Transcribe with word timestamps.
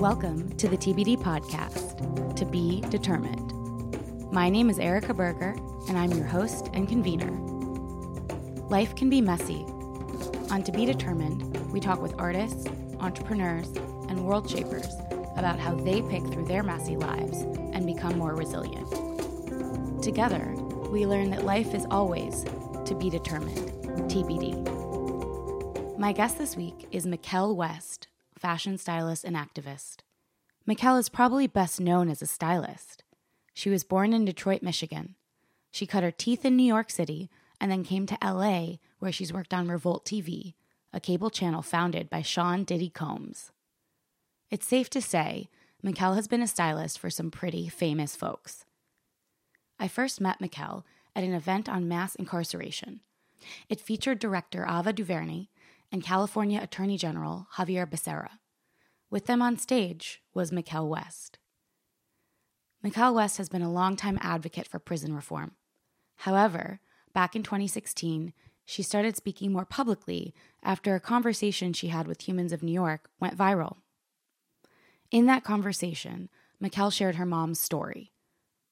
Welcome 0.00 0.56
to 0.56 0.66
the 0.66 0.78
TBD 0.78 1.18
podcast, 1.18 2.34
To 2.36 2.46
Be 2.46 2.80
Determined. 2.88 4.32
My 4.32 4.48
name 4.48 4.70
is 4.70 4.78
Erica 4.78 5.12
Berger, 5.12 5.54
and 5.90 5.98
I'm 5.98 6.10
your 6.12 6.24
host 6.24 6.70
and 6.72 6.88
convener. 6.88 7.30
Life 8.70 8.96
can 8.96 9.10
be 9.10 9.20
messy. 9.20 9.66
On 10.50 10.62
To 10.62 10.72
Be 10.72 10.86
Determined, 10.86 11.54
we 11.70 11.80
talk 11.80 12.00
with 12.00 12.14
artists, 12.16 12.66
entrepreneurs, 12.98 13.68
and 14.08 14.24
world 14.24 14.48
shapers 14.48 14.86
about 15.36 15.58
how 15.58 15.74
they 15.74 16.00
pick 16.00 16.22
through 16.28 16.46
their 16.46 16.62
messy 16.62 16.96
lives 16.96 17.42
and 17.74 17.84
become 17.84 18.16
more 18.16 18.34
resilient. 18.34 18.90
Together, 20.02 20.54
we 20.90 21.04
learn 21.04 21.28
that 21.28 21.44
life 21.44 21.74
is 21.74 21.84
always 21.90 22.46
to 22.86 22.94
be 22.94 23.10
determined, 23.10 23.70
TBD. 24.08 25.98
My 25.98 26.12
guest 26.12 26.38
this 26.38 26.56
week 26.56 26.88
is 26.90 27.04
Miquelle 27.06 27.54
West, 27.54 28.08
fashion 28.40 28.78
stylist 28.78 29.24
and 29.24 29.36
activist. 29.36 29.98
Miquelle 30.66 30.96
is 30.96 31.08
probably 31.08 31.46
best 31.46 31.80
known 31.80 32.08
as 32.08 32.22
a 32.22 32.26
stylist. 32.26 33.04
She 33.52 33.68
was 33.68 33.84
born 33.84 34.12
in 34.12 34.24
Detroit, 34.24 34.62
Michigan. 34.62 35.14
She 35.70 35.86
cut 35.86 36.02
her 36.02 36.10
teeth 36.10 36.44
in 36.44 36.56
New 36.56 36.64
York 36.64 36.90
City 36.90 37.28
and 37.60 37.70
then 37.70 37.84
came 37.84 38.06
to 38.06 38.18
LA, 38.24 38.76
where 38.98 39.12
she's 39.12 39.32
worked 39.32 39.52
on 39.52 39.68
Revolt 39.68 40.06
TV, 40.06 40.54
a 40.92 41.00
cable 41.00 41.28
channel 41.28 41.60
founded 41.60 42.08
by 42.08 42.22
Sean 42.22 42.64
Diddy 42.64 42.88
Combs. 42.88 43.52
It's 44.50 44.66
safe 44.66 44.88
to 44.90 45.02
say 45.02 45.48
Miquelle 45.82 46.14
has 46.14 46.26
been 46.26 46.42
a 46.42 46.46
stylist 46.46 46.98
for 46.98 47.10
some 47.10 47.30
pretty 47.30 47.68
famous 47.68 48.16
folks. 48.16 48.64
I 49.78 49.86
first 49.86 50.20
met 50.20 50.40
Miquelle 50.40 50.84
at 51.14 51.24
an 51.24 51.34
event 51.34 51.68
on 51.68 51.88
mass 51.88 52.14
incarceration. 52.14 53.00
It 53.68 53.80
featured 53.80 54.18
director 54.18 54.66
Ava 54.68 54.92
DuVernay 54.92 55.48
and 55.92 56.02
California 56.02 56.60
Attorney 56.62 56.96
General 56.96 57.46
Xavier 57.56 57.86
Becerra. 57.86 58.38
With 59.10 59.26
them 59.26 59.42
on 59.42 59.58
stage 59.58 60.22
was 60.32 60.52
Miquelle 60.52 60.88
West. 60.88 61.38
Miquelle 62.82 63.14
West 63.14 63.36
has 63.38 63.48
been 63.48 63.62
a 63.62 63.70
longtime 63.70 64.18
advocate 64.22 64.66
for 64.66 64.78
prison 64.78 65.14
reform. 65.14 65.52
However, 66.18 66.80
back 67.12 67.34
in 67.34 67.42
2016, 67.42 68.32
she 68.64 68.82
started 68.82 69.16
speaking 69.16 69.52
more 69.52 69.64
publicly 69.64 70.34
after 70.62 70.94
a 70.94 71.00
conversation 71.00 71.72
she 71.72 71.88
had 71.88 72.06
with 72.06 72.28
Humans 72.28 72.52
of 72.52 72.62
New 72.62 72.72
York 72.72 73.10
went 73.18 73.36
viral. 73.36 73.78
In 75.10 75.26
that 75.26 75.44
conversation, 75.44 76.28
Miquelle 76.60 76.90
shared 76.90 77.16
her 77.16 77.26
mom's 77.26 77.60
story. 77.60 78.12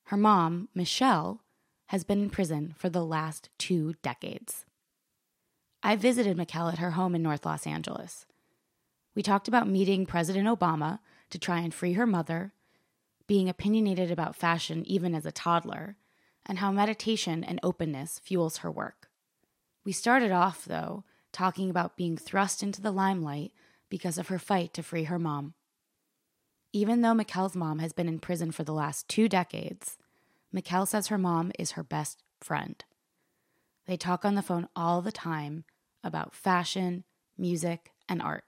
Her 0.04 0.16
mom, 0.16 0.68
Michelle, 0.74 1.42
has 1.86 2.04
been 2.04 2.22
in 2.22 2.30
prison 2.30 2.74
for 2.78 2.88
the 2.88 3.04
last 3.04 3.48
two 3.58 3.94
decades. 4.02 4.64
I 5.82 5.96
visited 5.96 6.36
Miquelle 6.36 6.68
at 6.68 6.78
her 6.78 6.92
home 6.92 7.14
in 7.14 7.22
North 7.22 7.46
Los 7.46 7.66
Angeles. 7.66 8.26
We 9.14 9.22
talked 9.22 9.48
about 9.48 9.68
meeting 9.68 10.06
President 10.06 10.48
Obama 10.48 10.98
to 11.30 11.38
try 11.38 11.60
and 11.60 11.72
free 11.72 11.92
her 11.92 12.06
mother, 12.06 12.52
being 13.26 13.48
opinionated 13.48 14.10
about 14.10 14.36
fashion 14.36 14.84
even 14.86 15.14
as 15.14 15.24
a 15.24 15.32
toddler, 15.32 15.96
and 16.46 16.58
how 16.58 16.72
meditation 16.72 17.44
and 17.44 17.60
openness 17.62 18.18
fuels 18.18 18.58
her 18.58 18.70
work. 18.70 19.08
We 19.84 19.92
started 19.92 20.32
off, 20.32 20.64
though, 20.64 21.04
talking 21.32 21.70
about 21.70 21.96
being 21.96 22.16
thrust 22.16 22.62
into 22.62 22.80
the 22.80 22.90
limelight 22.90 23.52
because 23.88 24.18
of 24.18 24.28
her 24.28 24.38
fight 24.38 24.74
to 24.74 24.82
free 24.82 25.04
her 25.04 25.18
mom. 25.18 25.54
Even 26.72 27.02
though 27.02 27.14
Miquelle's 27.14 27.56
mom 27.56 27.78
has 27.78 27.92
been 27.92 28.08
in 28.08 28.18
prison 28.18 28.50
for 28.50 28.64
the 28.64 28.72
last 28.72 29.08
two 29.08 29.28
decades, 29.28 29.96
Miquelle 30.52 30.86
says 30.86 31.06
her 31.06 31.18
mom 31.18 31.52
is 31.58 31.72
her 31.72 31.82
best 31.82 32.22
friend. 32.40 32.84
They 33.88 33.96
talk 33.96 34.26
on 34.26 34.34
the 34.34 34.42
phone 34.42 34.68
all 34.76 35.00
the 35.00 35.10
time 35.10 35.64
about 36.04 36.34
fashion, 36.34 37.04
music, 37.38 37.90
and 38.06 38.20
art. 38.20 38.44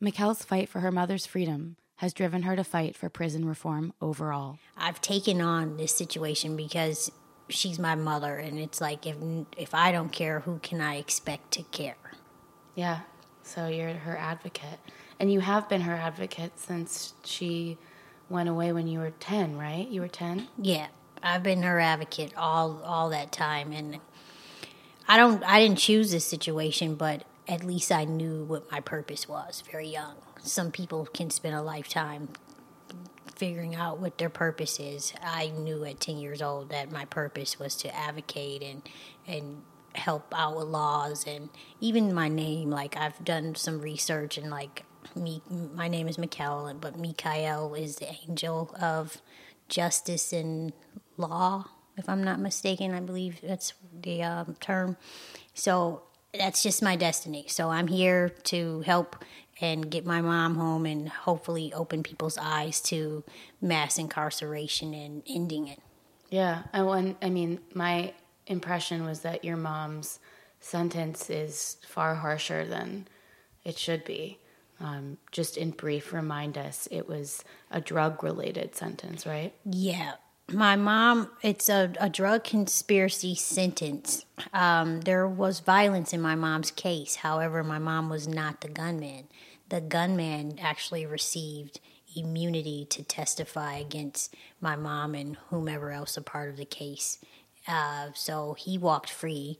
Miquelle's 0.00 0.42
fight 0.42 0.68
for 0.68 0.80
her 0.80 0.90
mother's 0.90 1.24
freedom 1.24 1.76
has 1.98 2.12
driven 2.12 2.42
her 2.42 2.56
to 2.56 2.64
fight 2.64 2.96
for 2.96 3.08
prison 3.08 3.46
reform 3.46 3.92
overall. 4.00 4.58
I've 4.76 5.00
taken 5.00 5.40
on 5.40 5.76
this 5.76 5.94
situation 5.94 6.56
because 6.56 7.12
she's 7.48 7.78
my 7.78 7.94
mother, 7.94 8.36
and 8.36 8.58
it's 8.58 8.80
like 8.80 9.06
if 9.06 9.16
if 9.56 9.72
I 9.72 9.92
don't 9.92 10.10
care, 10.10 10.40
who 10.40 10.58
can 10.58 10.80
I 10.80 10.96
expect 10.96 11.52
to 11.52 11.62
care? 11.62 11.96
Yeah, 12.74 13.00
so 13.44 13.68
you're 13.68 13.92
her 13.92 14.16
advocate, 14.16 14.80
and 15.20 15.32
you 15.32 15.40
have 15.40 15.68
been 15.68 15.82
her 15.82 15.94
advocate 15.94 16.58
since 16.58 17.14
she 17.24 17.78
went 18.28 18.48
away 18.48 18.72
when 18.72 18.88
you 18.88 18.98
were 18.98 19.12
ten, 19.12 19.56
right? 19.56 19.86
You 19.86 20.00
were 20.00 20.08
ten. 20.08 20.48
Yeah, 20.58 20.88
I've 21.22 21.44
been 21.44 21.62
her 21.62 21.78
advocate 21.78 22.32
all 22.36 22.82
all 22.82 23.10
that 23.10 23.30
time, 23.30 23.72
and 23.72 24.00
I 25.08 25.16
don't 25.16 25.42
I 25.44 25.60
didn't 25.60 25.78
choose 25.78 26.10
this 26.10 26.24
situation, 26.24 26.94
but 26.94 27.24
at 27.48 27.64
least 27.64 27.90
I 27.90 28.04
knew 28.04 28.44
what 28.44 28.70
my 28.70 28.80
purpose 28.80 29.28
was 29.28 29.62
very 29.70 29.88
young. 29.88 30.14
Some 30.42 30.70
people 30.70 31.06
can 31.06 31.30
spend 31.30 31.54
a 31.54 31.62
lifetime 31.62 32.28
figuring 33.34 33.74
out 33.74 33.98
what 33.98 34.18
their 34.18 34.28
purpose 34.28 34.78
is. 34.78 35.12
I 35.22 35.48
knew 35.48 35.84
at 35.84 35.98
10 35.98 36.18
years 36.18 36.42
old 36.42 36.68
that 36.70 36.92
my 36.92 37.06
purpose 37.06 37.58
was 37.58 37.74
to 37.76 37.94
advocate 37.94 38.62
and 38.62 38.82
and 39.26 39.62
help 39.94 40.32
out 40.36 40.56
with 40.56 40.66
laws 40.66 41.26
and 41.26 41.48
even 41.80 42.14
my 42.14 42.28
name 42.28 42.70
like 42.70 42.96
I've 42.96 43.24
done 43.24 43.56
some 43.56 43.80
research 43.80 44.38
and 44.38 44.48
like 44.48 44.84
me 45.16 45.42
my 45.74 45.88
name 45.88 46.06
is 46.06 46.16
Miquelle 46.16 46.72
but 46.80 46.96
Mikael 46.96 47.74
is 47.74 47.96
the 47.96 48.08
angel 48.28 48.72
of 48.80 49.20
justice 49.68 50.32
and 50.32 50.72
law 51.16 51.64
if 52.00 52.08
I'm 52.08 52.24
not 52.24 52.40
mistaken. 52.40 52.92
I 52.92 53.00
believe 53.00 53.40
that's 53.40 53.74
the 54.02 54.24
um, 54.24 54.56
term. 54.58 54.96
So 55.54 56.02
that's 56.36 56.62
just 56.62 56.82
my 56.82 56.96
destiny. 56.96 57.44
So 57.46 57.70
I'm 57.70 57.86
here 57.86 58.30
to 58.44 58.80
help 58.80 59.24
and 59.60 59.90
get 59.90 60.06
my 60.06 60.20
mom 60.20 60.56
home 60.56 60.86
and 60.86 61.08
hopefully 61.08 61.72
open 61.72 62.02
people's 62.02 62.38
eyes 62.38 62.80
to 62.80 63.22
mass 63.60 63.98
incarceration 63.98 64.94
and 64.94 65.22
ending 65.28 65.68
it. 65.68 65.80
Yeah, 66.30 66.62
I 66.72 66.82
want. 66.82 67.18
I 67.20 67.28
mean, 67.28 67.60
my 67.74 68.14
impression 68.46 69.04
was 69.04 69.20
that 69.20 69.44
your 69.44 69.56
mom's 69.56 70.18
sentence 70.60 71.28
is 71.28 71.76
far 71.86 72.14
harsher 72.16 72.64
than 72.66 73.08
it 73.64 73.78
should 73.78 74.04
be. 74.04 74.38
Um, 74.80 75.18
just 75.30 75.58
in 75.58 75.72
brief, 75.72 76.12
remind 76.12 76.56
us 76.56 76.88
it 76.90 77.06
was 77.06 77.44
a 77.70 77.80
drug 77.80 78.24
related 78.24 78.74
sentence, 78.74 79.26
right? 79.26 79.52
Yeah, 79.64 80.14
my 80.52 80.76
mom, 80.76 81.30
it's 81.42 81.68
a, 81.68 81.92
a 82.00 82.08
drug 82.08 82.44
conspiracy 82.44 83.34
sentence. 83.34 84.24
Um, 84.52 85.02
there 85.02 85.26
was 85.26 85.60
violence 85.60 86.12
in 86.12 86.20
my 86.20 86.34
mom's 86.34 86.70
case. 86.70 87.16
However, 87.16 87.62
my 87.62 87.78
mom 87.78 88.08
was 88.08 88.26
not 88.26 88.60
the 88.60 88.68
gunman. 88.68 89.28
The 89.68 89.80
gunman 89.80 90.58
actually 90.60 91.06
received 91.06 91.80
immunity 92.16 92.86
to 92.90 93.02
testify 93.02 93.76
against 93.76 94.34
my 94.60 94.76
mom 94.76 95.14
and 95.14 95.36
whomever 95.50 95.92
else 95.92 96.16
a 96.16 96.22
part 96.22 96.50
of 96.50 96.56
the 96.56 96.64
case. 96.64 97.18
Uh, 97.68 98.08
so 98.14 98.54
he 98.58 98.78
walked 98.78 99.10
free, 99.10 99.58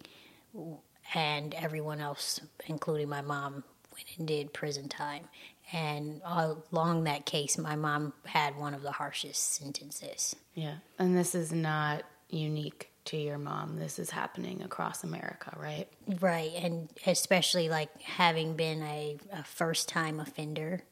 and 1.14 1.54
everyone 1.54 2.00
else, 2.00 2.40
including 2.66 3.08
my 3.08 3.20
mom, 3.20 3.64
went 3.92 4.06
and 4.18 4.26
did 4.26 4.52
prison 4.52 4.88
time. 4.88 5.28
And 5.72 6.20
along 6.24 7.04
that 7.04 7.26
case, 7.26 7.56
my 7.56 7.76
mom 7.76 8.12
had 8.24 8.56
one 8.56 8.74
of 8.74 8.82
the 8.82 8.92
harshest 8.92 9.54
sentences. 9.54 10.34
Yeah. 10.54 10.76
And 10.98 11.16
this 11.16 11.34
is 11.34 11.52
not 11.52 12.02
unique 12.28 12.90
to 13.06 13.16
your 13.16 13.38
mom. 13.38 13.78
This 13.78 13.98
is 13.98 14.10
happening 14.10 14.62
across 14.62 15.04
America, 15.04 15.56
right? 15.56 15.88
Right. 16.20 16.50
And 16.56 16.88
especially 17.06 17.68
like 17.68 18.00
having 18.00 18.56
been 18.56 18.82
a, 18.82 19.18
a 19.32 19.44
first 19.44 19.88
time 19.88 20.20
offender, 20.20 20.82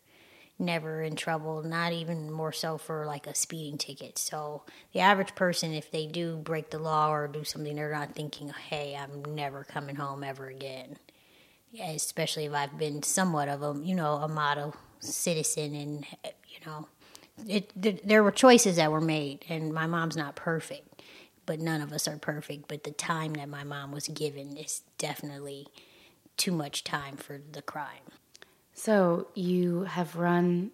never 0.59 1.03
in 1.03 1.17
trouble, 1.17 1.63
not 1.63 1.93
even 1.93 2.31
more 2.31 2.53
so 2.53 2.79
for 2.79 3.05
like 3.05 3.27
a 3.27 3.35
speeding 3.35 3.79
ticket. 3.79 4.19
So 4.19 4.63
the 4.93 5.01
average 5.01 5.35
person, 5.35 5.73
if 5.73 5.91
they 5.91 6.07
do 6.07 6.37
break 6.37 6.71
the 6.71 6.79
law 6.79 7.13
or 7.13 7.29
do 7.29 7.45
something, 7.45 7.75
they're 7.75 7.93
not 7.93 8.15
thinking, 8.15 8.49
hey, 8.49 8.97
I'm 8.97 9.35
never 9.35 9.65
coming 9.65 9.97
home 9.97 10.25
ever 10.25 10.47
again 10.47 10.99
especially 11.77 12.47
if 12.47 12.53
I've 12.53 12.79
been 12.79 13.03
somewhat 13.03 13.49
of 13.49 13.63
a 13.63 13.79
you 13.83 13.95
know 13.95 14.15
a 14.15 14.29
model 14.29 14.75
citizen, 15.01 15.75
and 15.75 16.07
you 16.25 16.59
know, 16.67 16.89
it, 17.47 17.73
th- 17.81 18.03
there 18.05 18.23
were 18.23 18.33
choices 18.33 18.77
that 18.77 18.91
were 18.91 19.01
made, 19.01 19.45
and 19.49 19.73
my 19.73 19.87
mom's 19.87 20.17
not 20.17 20.37
perfect, 20.37 21.03
but 21.47 21.61
none 21.61 21.81
of 21.81 21.93
us 21.93 22.09
are 22.09 22.17
perfect. 22.19 22.69
But 22.69 22.85
the 22.85 22.91
time 22.91 23.35
that 23.35 23.49
my 23.49 23.65
mom 23.65 23.93
was 23.93 24.09
given 24.09 24.57
is 24.57 24.83
definitely 24.97 25.67
too 26.37 26.53
much 26.53 26.85
time 26.85 27.17
for 27.17 27.41
the 27.53 27.63
crime. 27.63 28.13
So 28.73 29.27
you 29.35 29.83
have 29.83 30.17
run 30.17 30.71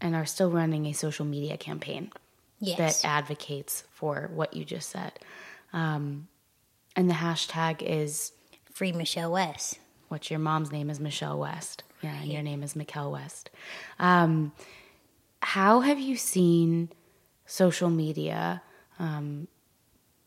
and 0.00 0.14
are 0.14 0.26
still 0.26 0.50
running 0.50 0.86
a 0.86 0.92
social 0.92 1.24
media 1.24 1.56
campaign 1.56 2.12
yes. 2.60 3.00
that 3.02 3.08
advocates 3.08 3.84
for 3.90 4.30
what 4.34 4.54
you 4.54 4.64
just 4.64 4.90
said. 4.90 5.12
Um, 5.72 6.28
and 6.94 7.08
the 7.08 7.14
hashtag 7.14 7.82
is 7.82 8.32
Free 8.70 8.92
Michelle 8.92 9.32
West 9.32 9.78
your 10.30 10.38
mom's 10.40 10.72
name 10.72 10.90
is 10.90 11.00
Michelle 11.00 11.38
West. 11.38 11.82
Yeah, 12.02 12.14
and 12.20 12.30
your 12.30 12.42
name 12.42 12.62
is 12.62 12.76
Miquelle 12.76 13.12
West. 13.12 13.50
Um, 13.98 14.52
how 15.40 15.80
have 15.80 15.98
you 15.98 16.16
seen 16.16 16.90
social 17.46 17.90
media 17.90 18.62
um, 18.98 19.48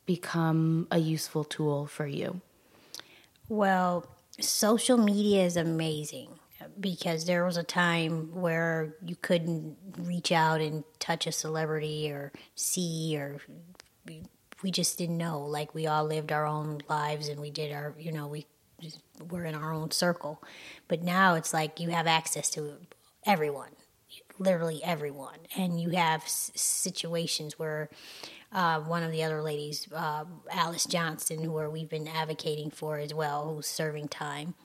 become 0.06 0.88
a 0.92 0.98
useful 0.98 1.44
tool 1.44 1.86
for 1.86 2.08
you? 2.08 2.42
Well, 3.48 4.06
social 4.40 4.98
media 4.98 5.46
is 5.46 5.58
amazing. 5.58 6.30
because 6.80 7.26
there 7.26 7.46
was 7.46 7.58
a 7.58 7.64
time 7.64 8.34
where 8.34 8.96
you 9.04 9.16
couldn't 9.16 9.78
reach 9.98 10.32
out 10.32 10.60
and 10.60 10.84
touch 11.00 11.26
a 11.26 11.32
celebrity 11.32 12.12
or 12.12 12.34
see 12.56 13.16
or 13.18 13.40
we 14.62 14.72
just 14.72 14.98
didn't 14.98 15.18
know. 15.18 15.40
Like 15.40 15.74
we 15.74 15.88
all 15.88 16.06
lived 16.06 16.32
our 16.32 16.46
own 16.46 16.82
lives 16.90 17.30
and 17.30 17.40
we 17.40 17.52
did 17.52 17.72
our, 17.72 17.94
you 17.98 18.12
know, 18.12 18.28
we 18.28 18.46
were 19.30 19.46
in 19.46 19.56
our 19.56 19.72
own 19.74 19.92
circle. 19.92 20.42
But 20.88 21.04
now 21.04 21.36
it's 21.36 21.54
like 21.54 21.80
you 21.80 21.90
have 21.90 22.08
access 22.08 22.50
to 22.52 22.74
everyone, 23.26 23.72
literally 24.38 24.82
everyone, 24.84 25.40
and 25.56 25.80
you 25.80 25.90
have 25.92 26.24
s- 26.24 26.52
situations 26.56 27.58
where. 27.60 27.90
Uh, 28.52 28.80
one 28.80 29.04
of 29.04 29.12
the 29.12 29.24
other 29.24 29.44
ladies, 29.44 29.88
uh, 29.94 30.26
Alice 30.50 30.88
Johnson, 30.88 31.44
who 31.44 31.52
we've 31.70 31.88
been 31.88 32.08
advocating 32.08 32.72
for 32.72 32.98
as 32.98 33.14
well, 33.14 33.54
who's 33.54 33.68
serving 33.68 34.08
time, 34.08 34.56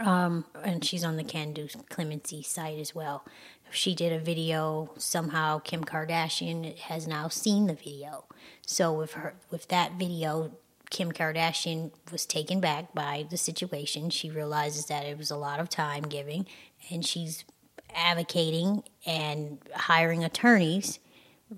um, 0.00 0.44
and 0.64 0.84
she's 0.84 1.04
on 1.04 1.16
the 1.16 1.24
Can 1.24 1.52
Do 1.52 1.68
Clemency 1.88 2.42
site 2.42 2.78
as 2.78 2.94
well. 2.94 3.24
She 3.70 3.94
did 3.94 4.12
a 4.12 4.18
video. 4.18 4.92
Somehow, 4.96 5.58
Kim 5.58 5.84
Kardashian 5.84 6.76
has 6.78 7.06
now 7.06 7.28
seen 7.28 7.66
the 7.66 7.74
video. 7.74 8.24
So 8.64 8.92
with 8.92 9.12
her, 9.12 9.34
with 9.50 9.68
that 9.68 9.92
video, 9.94 10.52
Kim 10.90 11.12
Kardashian 11.12 11.90
was 12.12 12.26
taken 12.26 12.60
back 12.60 12.94
by 12.94 13.26
the 13.28 13.36
situation. 13.36 14.10
She 14.10 14.30
realizes 14.30 14.86
that 14.86 15.04
it 15.04 15.18
was 15.18 15.30
a 15.30 15.36
lot 15.36 15.60
of 15.60 15.68
time 15.68 16.02
giving, 16.02 16.46
and 16.90 17.04
she's 17.04 17.44
advocating 17.94 18.82
and 19.04 19.58
hiring 19.74 20.22
attorneys 20.24 20.98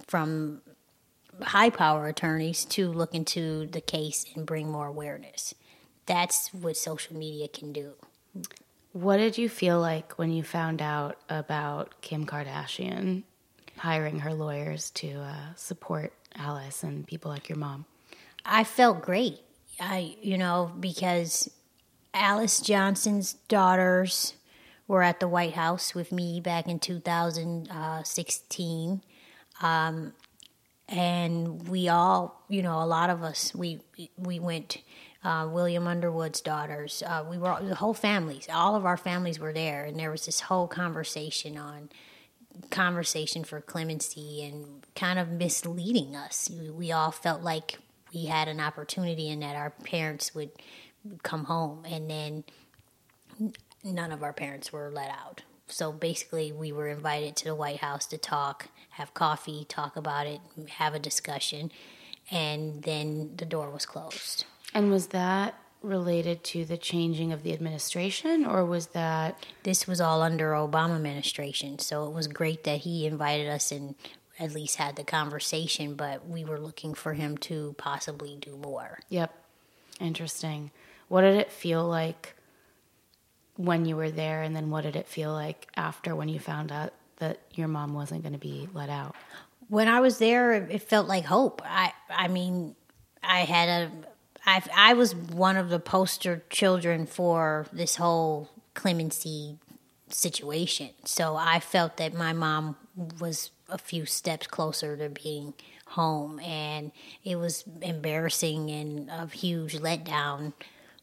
from 0.06 0.62
high 1.42 1.70
power 1.70 2.08
attorneys 2.08 2.64
to 2.64 2.90
look 2.90 3.14
into 3.14 3.66
the 3.66 3.80
case 3.80 4.26
and 4.34 4.46
bring 4.46 4.70
more 4.70 4.86
awareness. 4.86 5.54
That's 6.06 6.52
what 6.52 6.76
social 6.76 7.16
media 7.16 7.48
can 7.48 7.72
do. 7.72 7.92
What 8.92 9.18
did 9.18 9.38
you 9.38 9.48
feel 9.48 9.80
like 9.80 10.18
when 10.18 10.32
you 10.32 10.42
found 10.42 10.80
out 10.80 11.18
about 11.28 12.00
Kim 12.00 12.24
Kardashian 12.24 13.24
hiring 13.76 14.20
her 14.20 14.32
lawyers 14.32 14.90
to 14.90 15.20
uh, 15.20 15.54
support 15.54 16.12
Alice 16.34 16.82
and 16.82 17.06
people 17.06 17.30
like 17.30 17.48
your 17.48 17.58
mom? 17.58 17.84
I 18.44 18.64
felt 18.64 19.02
great. 19.02 19.40
I, 19.80 20.16
you 20.20 20.36
know, 20.38 20.72
because 20.78 21.50
Alice 22.12 22.60
Johnson's 22.60 23.34
daughters 23.48 24.34
were 24.86 25.02
at 25.02 25.20
the 25.20 25.28
White 25.28 25.54
House 25.54 25.94
with 25.94 26.10
me 26.10 26.40
back 26.40 26.66
in 26.66 26.78
2016. 26.78 29.02
Um, 29.60 30.14
and 30.88 31.68
we 31.68 31.88
all, 31.88 32.42
you 32.48 32.62
know, 32.62 32.82
a 32.82 32.86
lot 32.86 33.10
of 33.10 33.22
us, 33.22 33.54
we 33.54 33.80
we 34.16 34.40
went. 34.40 34.78
Uh, 35.24 35.48
William 35.50 35.88
Underwood's 35.88 36.40
daughters, 36.40 37.02
uh, 37.04 37.24
we 37.28 37.36
were 37.36 37.58
the 37.60 37.74
whole 37.74 37.92
families. 37.92 38.46
All 38.52 38.76
of 38.76 38.86
our 38.86 38.96
families 38.96 39.40
were 39.40 39.52
there, 39.52 39.84
and 39.84 39.98
there 39.98 40.12
was 40.12 40.26
this 40.26 40.42
whole 40.42 40.68
conversation 40.68 41.58
on 41.58 41.88
conversation 42.70 43.44
for 43.44 43.60
clemency 43.60 44.44
and 44.44 44.86
kind 44.94 45.18
of 45.18 45.28
misleading 45.28 46.14
us. 46.14 46.50
We, 46.50 46.70
we 46.70 46.92
all 46.92 47.10
felt 47.10 47.42
like 47.42 47.78
we 48.14 48.26
had 48.26 48.48
an 48.48 48.60
opportunity 48.60 49.30
and 49.30 49.42
that 49.42 49.56
our 49.56 49.70
parents 49.70 50.34
would 50.34 50.50
come 51.22 51.44
home, 51.44 51.84
and 51.88 52.10
then 52.10 52.44
none 53.84 54.12
of 54.12 54.22
our 54.22 54.32
parents 54.32 54.72
were 54.72 54.90
let 54.92 55.10
out. 55.10 55.42
So 55.68 55.92
basically, 55.92 56.50
we 56.50 56.72
were 56.72 56.88
invited 56.88 57.36
to 57.36 57.44
the 57.44 57.54
White 57.54 57.80
House 57.80 58.06
to 58.06 58.18
talk, 58.18 58.68
have 58.90 59.12
coffee, 59.14 59.66
talk 59.68 59.96
about 59.96 60.26
it, 60.26 60.40
have 60.70 60.94
a 60.94 60.98
discussion, 60.98 61.70
and 62.30 62.82
then 62.82 63.32
the 63.36 63.44
door 63.44 63.70
was 63.70 63.84
closed. 63.84 64.44
And 64.74 64.90
was 64.90 65.08
that 65.08 65.54
related 65.82 66.42
to 66.42 66.64
the 66.64 66.76
changing 66.76 67.32
of 67.32 67.42
the 67.42 67.52
administration, 67.52 68.44
or 68.44 68.64
was 68.64 68.88
that 68.88 69.46
This 69.62 69.86
was 69.86 70.00
all 70.00 70.22
under 70.22 70.52
Obama 70.52 70.96
administration, 70.96 71.78
so 71.78 72.06
it 72.06 72.12
was 72.12 72.26
great 72.26 72.64
that 72.64 72.80
he 72.80 73.06
invited 73.06 73.48
us 73.48 73.70
and 73.70 73.94
at 74.38 74.52
least 74.52 74.76
had 74.76 74.96
the 74.96 75.04
conversation. 75.04 75.94
But 75.94 76.28
we 76.28 76.44
were 76.44 76.60
looking 76.60 76.94
for 76.94 77.14
him 77.14 77.36
to 77.38 77.74
possibly 77.78 78.36
do 78.40 78.56
more. 78.56 79.00
Yep. 79.08 79.34
Interesting. 80.00 80.70
What 81.08 81.22
did 81.22 81.36
it 81.36 81.50
feel 81.50 81.86
like 81.86 82.34
when 83.56 83.84
you 83.84 83.96
were 83.96 84.10
there, 84.10 84.42
and 84.42 84.54
then 84.54 84.70
what 84.70 84.84
did 84.84 84.94
it 84.94 85.08
feel 85.08 85.32
like 85.32 85.66
after 85.76 86.14
when 86.14 86.28
you 86.28 86.38
found 86.38 86.70
out 86.70 86.92
that 87.16 87.40
your 87.54 87.66
mom 87.66 87.92
wasn't 87.92 88.22
going 88.22 88.32
to 88.32 88.38
be 88.38 88.68
let 88.72 88.88
out? 88.88 89.16
When 89.68 89.88
I 89.88 90.00
was 90.00 90.18
there, 90.18 90.52
it 90.52 90.82
felt 90.82 91.08
like 91.08 91.24
hope. 91.24 91.60
I, 91.64 91.92
I 92.08 92.28
mean, 92.28 92.76
I 93.22 93.40
had 93.40 93.68
a, 93.68 93.90
I, 94.46 94.62
I 94.74 94.94
was 94.94 95.14
one 95.14 95.56
of 95.56 95.70
the 95.70 95.80
poster 95.80 96.44
children 96.50 97.06
for 97.06 97.66
this 97.72 97.96
whole 97.96 98.48
clemency 98.74 99.58
situation. 100.10 100.90
So 101.04 101.36
I 101.36 101.60
felt 101.60 101.96
that 101.98 102.14
my 102.14 102.32
mom 102.32 102.76
was 103.20 103.50
a 103.68 103.78
few 103.78 104.06
steps 104.06 104.46
closer 104.46 104.96
to 104.96 105.08
being 105.08 105.54
home, 105.86 106.40
and 106.40 106.92
it 107.24 107.36
was 107.36 107.64
embarrassing 107.82 108.70
and 108.70 109.10
a 109.10 109.26
huge 109.26 109.78
letdown 109.78 110.52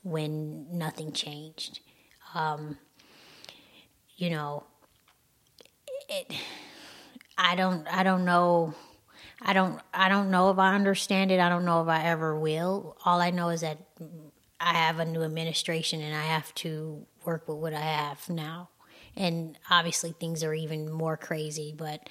when 0.04 0.78
nothing 0.78 1.12
changed. 1.12 1.80
Um, 2.34 2.78
you 4.18 4.30
know, 4.30 4.64
it. 6.10 6.34
I 7.38 7.56
don't. 7.56 7.88
I 7.88 8.04
don't 8.04 8.26
know. 8.26 8.74
I 9.42 9.54
don't. 9.54 9.82
I 9.94 10.10
don't 10.10 10.32
know 10.32 10.52
if 10.52 10.60
I 10.60 10.76
understand 10.76 11.32
it. 11.32 11.40
I 11.40 11.50
don't 11.50 11.66
know 11.66 11.82
if 11.82 11.88
I 11.88 12.04
ever 12.06 12.40
will. 12.40 12.98
All 13.06 13.20
I 13.20 13.32
know 13.32 13.50
is 13.50 13.62
that 13.62 13.78
I 14.60 14.74
have 14.74 15.00
a 15.00 15.06
new 15.06 15.24
administration, 15.24 16.02
and 16.02 16.16
I 16.16 16.24
have 16.24 16.54
to 16.56 17.06
work 17.26 17.48
with 17.48 17.58
what 17.58 17.74
I 17.74 17.82
have 17.82 18.30
now. 18.30 18.70
And 19.18 19.58
obviously, 19.70 20.12
things 20.12 20.44
are 20.44 20.54
even 20.54 20.92
more 20.92 21.18
crazy. 21.18 21.74
But 21.76 22.10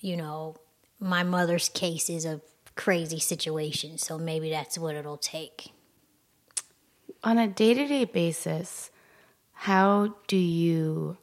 you 0.00 0.16
know, 0.16 0.56
my 0.98 1.22
mother's 1.22 1.68
case 1.68 2.10
is 2.10 2.24
a 2.24 2.40
crazy 2.74 3.18
situation, 3.18 3.98
so 3.98 4.18
maybe 4.18 4.50
that's 4.50 4.78
what 4.78 4.94
it'll 4.94 5.16
take. 5.16 5.72
On 7.24 7.38
a 7.38 7.46
day 7.46 7.74
to 7.74 7.86
day 7.86 8.04
basis, 8.04 8.90
how 9.52 10.16
do 10.26 10.36
you 10.36 11.16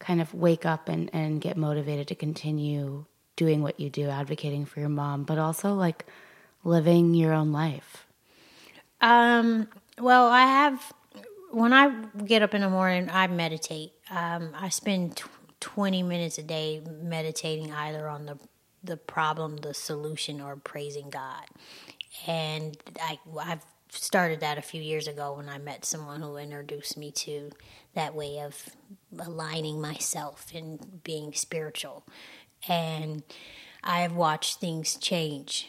kind 0.00 0.20
of 0.20 0.34
wake 0.34 0.66
up 0.66 0.88
and, 0.88 1.08
and 1.12 1.40
get 1.40 1.56
motivated 1.56 2.08
to 2.08 2.14
continue 2.14 3.04
doing 3.36 3.62
what 3.62 3.78
you 3.80 3.90
do, 3.90 4.08
advocating 4.08 4.64
for 4.64 4.80
your 4.80 4.88
mom, 4.88 5.24
but 5.24 5.38
also 5.38 5.74
like 5.74 6.06
living 6.62 7.14
your 7.14 7.32
own 7.32 7.52
life? 7.52 8.06
Um, 9.00 9.68
well, 9.98 10.28
I 10.28 10.42
have 10.42 10.92
when 11.54 11.72
I 11.72 11.88
get 12.24 12.42
up 12.42 12.54
in 12.54 12.62
the 12.62 12.70
morning, 12.70 13.08
I 13.10 13.26
meditate. 13.28 13.92
Um, 14.10 14.50
I 14.54 14.68
spend 14.68 15.16
tw- 15.16 15.28
twenty 15.60 16.02
minutes 16.02 16.38
a 16.38 16.42
day 16.42 16.82
meditating 17.02 17.72
either 17.72 18.08
on 18.08 18.26
the 18.26 18.38
the 18.82 18.96
problem, 18.96 19.58
the 19.58 19.72
solution, 19.74 20.40
or 20.40 20.56
praising 20.56 21.10
God. 21.10 21.44
And 22.26 22.76
I 23.00 23.18
I've 23.40 23.64
started 23.88 24.40
that 24.40 24.58
a 24.58 24.62
few 24.62 24.82
years 24.82 25.06
ago 25.06 25.34
when 25.34 25.48
I 25.48 25.58
met 25.58 25.84
someone 25.84 26.20
who 26.20 26.36
introduced 26.36 26.96
me 26.96 27.12
to 27.12 27.52
that 27.94 28.14
way 28.14 28.40
of 28.40 28.68
aligning 29.18 29.80
myself 29.80 30.48
and 30.54 31.02
being 31.04 31.32
spiritual. 31.32 32.04
And 32.68 33.22
I've 33.82 34.14
watched 34.14 34.58
things 34.58 34.96
change 34.96 35.68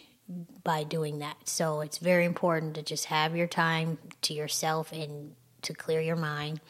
by 0.64 0.84
doing 0.84 1.20
that. 1.20 1.48
So 1.48 1.82
it's 1.82 2.00
very 2.00 2.26
important 2.26 2.74
to 2.76 2.82
just 2.82 3.06
have 3.06 3.36
your 3.36 3.48
time 3.48 4.00
to 4.24 4.34
yourself 4.34 4.92
and 4.92 5.36
to 5.66 5.74
clear 5.74 6.02
your 6.02 6.16
mind. 6.16 6.62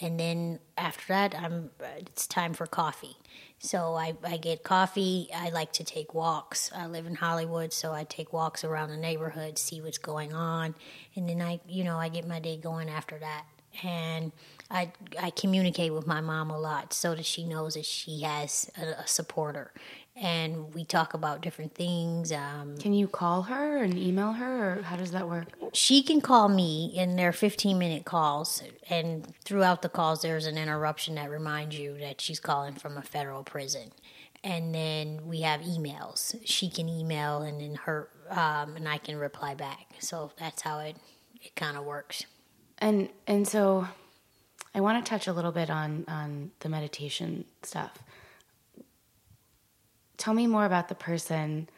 And 0.00 0.20
then 0.20 0.58
after 0.76 1.04
that, 1.08 1.34
I'm 1.34 1.70
it's 1.98 2.26
time 2.26 2.52
for 2.52 2.66
coffee. 2.66 3.16
So 3.58 3.94
I, 3.94 4.14
I 4.22 4.36
get 4.36 4.62
coffee. 4.62 5.28
I 5.34 5.48
like 5.48 5.72
to 5.74 5.84
take 5.84 6.12
walks. 6.12 6.70
I 6.74 6.86
live 6.86 7.06
in 7.06 7.14
Hollywood, 7.14 7.72
so 7.72 7.92
I 7.92 8.04
take 8.04 8.32
walks 8.32 8.62
around 8.64 8.90
the 8.90 8.98
neighborhood, 8.98 9.58
see 9.58 9.80
what's 9.80 9.98
going 9.98 10.34
on, 10.34 10.74
and 11.14 11.28
then 11.28 11.40
I 11.40 11.60
you 11.66 11.84
know 11.84 11.96
I 11.96 12.08
get 12.08 12.26
my 12.26 12.40
day 12.40 12.56
going 12.56 12.88
after 12.90 13.18
that. 13.18 13.44
And 13.82 14.32
I 14.70 14.92
I 15.20 15.30
communicate 15.30 15.94
with 15.94 16.06
my 16.06 16.20
mom 16.20 16.50
a 16.50 16.58
lot 16.58 16.92
so 16.92 17.14
that 17.14 17.24
she 17.24 17.44
knows 17.44 17.74
that 17.74 17.86
she 17.86 18.20
has 18.20 18.70
a, 18.78 19.02
a 19.02 19.06
supporter, 19.06 19.72
and 20.16 20.72
we 20.74 20.84
talk 20.84 21.14
about 21.14 21.42
different 21.42 21.74
things. 21.74 22.32
Um, 22.32 22.76
Can 22.78 22.94
you 22.94 23.06
call 23.06 23.42
her 23.42 23.82
and 23.82 23.96
email 23.98 24.32
her, 24.32 24.78
or 24.78 24.82
how 24.82 24.96
does 24.96 25.10
that 25.12 25.28
work? 25.28 25.48
she 25.72 26.02
can 26.02 26.20
call 26.22 26.48
me 26.48 26.94
and 26.96 27.18
they're 27.18 27.32
15 27.32 27.78
minute 27.78 28.04
calls 28.06 28.62
and 28.88 29.26
throughout 29.44 29.82
the 29.82 29.88
calls 29.90 30.22
there's 30.22 30.46
an 30.46 30.56
interruption 30.56 31.16
that 31.16 31.28
reminds 31.30 31.78
you 31.78 31.98
that 31.98 32.18
she's 32.20 32.40
calling 32.40 32.72
from 32.74 32.96
a 32.96 33.02
federal 33.02 33.42
prison 33.42 33.90
and 34.42 34.74
then 34.74 35.20
we 35.26 35.40
have 35.42 35.60
emails 35.62 36.34
she 36.44 36.70
can 36.70 36.88
email 36.88 37.42
and 37.42 37.60
then 37.60 37.74
her 37.74 38.08
um, 38.30 38.74
and 38.76 38.88
i 38.88 38.96
can 38.96 39.16
reply 39.18 39.54
back 39.54 39.86
so 39.98 40.30
that's 40.38 40.62
how 40.62 40.78
it 40.78 40.96
it 41.42 41.54
kind 41.56 41.76
of 41.76 41.84
works 41.84 42.24
And 42.78 43.10
and 43.26 43.46
so 43.46 43.88
I 44.74 44.80
want 44.80 45.04
to 45.04 45.08
touch 45.10 45.26
a 45.26 45.32
little 45.32 45.52
bit 45.52 45.68
on 45.68 46.04
on 46.08 46.52
the 46.60 46.68
meditation 46.68 47.44
stuff. 47.62 47.98
Tell 50.16 50.34
me 50.34 50.46
more 50.46 50.64
about 50.64 50.88
the 50.88 50.94
person 50.94 51.68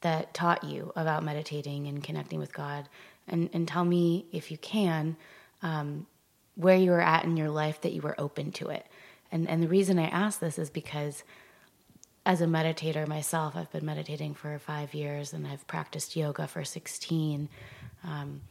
that 0.00 0.34
taught 0.34 0.64
you 0.64 0.92
about 0.94 1.24
meditating 1.24 1.86
and 1.86 2.02
connecting 2.02 2.38
with 2.38 2.52
God, 2.52 2.88
and 3.26 3.50
and 3.52 3.66
tell 3.66 3.84
me 3.84 4.26
if 4.32 4.50
you 4.50 4.58
can, 4.58 5.16
um, 5.62 6.06
where 6.54 6.76
you 6.76 6.90
were 6.90 7.00
at 7.00 7.24
in 7.24 7.36
your 7.36 7.50
life 7.50 7.80
that 7.82 7.92
you 7.92 8.02
were 8.02 8.14
open 8.18 8.52
to 8.52 8.68
it. 8.68 8.86
And 9.32 9.48
and 9.48 9.62
the 9.62 9.68
reason 9.68 9.98
I 9.98 10.08
ask 10.08 10.40
this 10.40 10.58
is 10.58 10.70
because 10.70 11.24
as 12.24 12.40
a 12.42 12.46
meditator 12.46 13.06
myself, 13.08 13.56
I've 13.56 13.70
been 13.72 13.86
meditating 13.86 14.34
for 14.34 14.58
five 14.58 14.92
years 14.92 15.32
and 15.32 15.46
I've 15.46 15.66
practiced 15.66 16.14
yoga 16.14 16.46
for 16.46 16.62
16. 16.62 17.48
Um, 18.04 18.42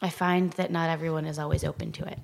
I 0.00 0.08
find 0.08 0.50
that 0.54 0.72
not 0.72 0.90
everyone 0.90 1.24
is 1.24 1.38
always 1.38 1.62
open 1.62 1.92
to 1.92 2.04
it. 2.04 2.18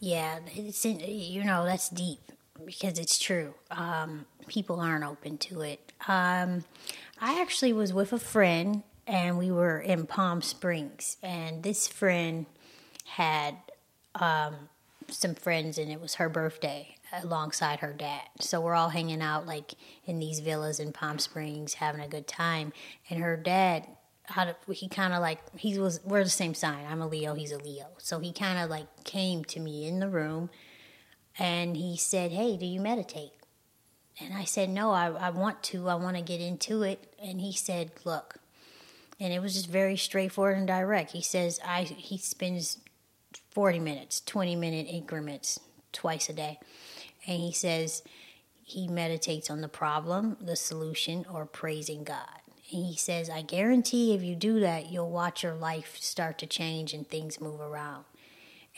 Yeah, 0.00 0.40
you 0.54 1.44
know 1.44 1.64
that's 1.64 1.88
deep 1.88 2.32
because 2.64 2.98
it's 2.98 3.18
true. 3.18 3.54
Um, 3.70 4.26
people 4.46 4.80
aren't 4.80 5.04
open 5.04 5.38
to 5.38 5.62
it. 5.62 5.92
Um, 6.08 6.64
I 7.20 7.40
actually 7.40 7.72
was 7.72 7.92
with 7.92 8.12
a 8.12 8.18
friend 8.18 8.82
and 9.06 9.38
we 9.38 9.50
were 9.50 9.78
in 9.80 10.06
Palm 10.06 10.42
Springs, 10.42 11.16
and 11.22 11.62
this 11.62 11.88
friend 11.88 12.46
had 13.04 13.56
um, 14.14 14.68
some 15.08 15.34
friends, 15.34 15.78
and 15.78 15.90
it 15.90 16.00
was 16.00 16.14
her 16.14 16.28
birthday 16.28 16.96
alongside 17.22 17.80
her 17.80 17.92
dad. 17.92 18.22
So 18.40 18.60
we're 18.60 18.74
all 18.74 18.88
hanging 18.90 19.20
out 19.20 19.46
like 19.46 19.72
in 20.06 20.18
these 20.18 20.40
villas 20.40 20.80
in 20.80 20.92
Palm 20.92 21.18
Springs, 21.18 21.74
having 21.74 22.00
a 22.00 22.08
good 22.08 22.26
time. 22.26 22.72
And 23.10 23.20
her 23.20 23.36
dad, 23.36 23.86
he 24.70 24.88
kind 24.88 25.12
of 25.12 25.20
like 25.20 25.40
he 25.58 25.78
was 25.78 26.00
we're 26.04 26.24
the 26.24 26.30
same 26.30 26.54
sign. 26.54 26.86
I'm 26.88 27.02
a 27.02 27.06
Leo, 27.06 27.34
he's 27.34 27.52
a 27.52 27.58
Leo. 27.58 27.88
So 27.98 28.18
he 28.18 28.32
kind 28.32 28.58
of 28.58 28.70
like 28.70 29.04
came 29.04 29.44
to 29.46 29.60
me 29.60 29.86
in 29.86 30.00
the 30.00 30.08
room, 30.08 30.48
and 31.38 31.76
he 31.76 31.96
said, 31.96 32.32
"Hey, 32.32 32.56
do 32.56 32.66
you 32.66 32.80
meditate?" 32.80 33.32
And 34.20 34.34
I 34.34 34.44
said, 34.44 34.68
"No, 34.68 34.92
I, 34.92 35.08
I 35.08 35.30
want 35.30 35.62
to. 35.64 35.88
I 35.88 35.94
want 35.94 36.16
to 36.16 36.22
get 36.22 36.40
into 36.40 36.82
it." 36.82 37.14
And 37.22 37.40
he 37.40 37.52
said, 37.52 37.92
"Look." 38.04 38.36
And 39.20 39.32
it 39.32 39.40
was 39.40 39.54
just 39.54 39.68
very 39.68 39.96
straightforward 39.96 40.58
and 40.58 40.66
direct. 40.66 41.12
He 41.12 41.22
says, 41.22 41.60
"I." 41.64 41.82
He 41.82 42.18
spends 42.18 42.78
40 43.52 43.78
minutes, 43.80 44.20
20 44.20 44.56
minute 44.56 44.86
increments 44.88 45.60
twice 45.92 46.28
a 46.28 46.32
day. 46.32 46.58
And 47.26 47.40
he 47.40 47.52
says 47.52 48.02
he 48.62 48.88
meditates 48.88 49.50
on 49.50 49.60
the 49.60 49.68
problem, 49.68 50.36
the 50.40 50.56
solution, 50.56 51.26
or 51.32 51.44
praising 51.44 52.04
God. 52.04 52.40
And 52.72 52.86
he 52.86 52.96
says, 52.96 53.28
I 53.28 53.42
guarantee 53.42 54.14
if 54.14 54.22
you 54.22 54.34
do 54.34 54.60
that, 54.60 54.90
you'll 54.90 55.10
watch 55.10 55.42
your 55.42 55.54
life 55.54 55.98
start 56.00 56.38
to 56.38 56.46
change 56.46 56.94
and 56.94 57.06
things 57.06 57.40
move 57.40 57.60
around. 57.60 58.04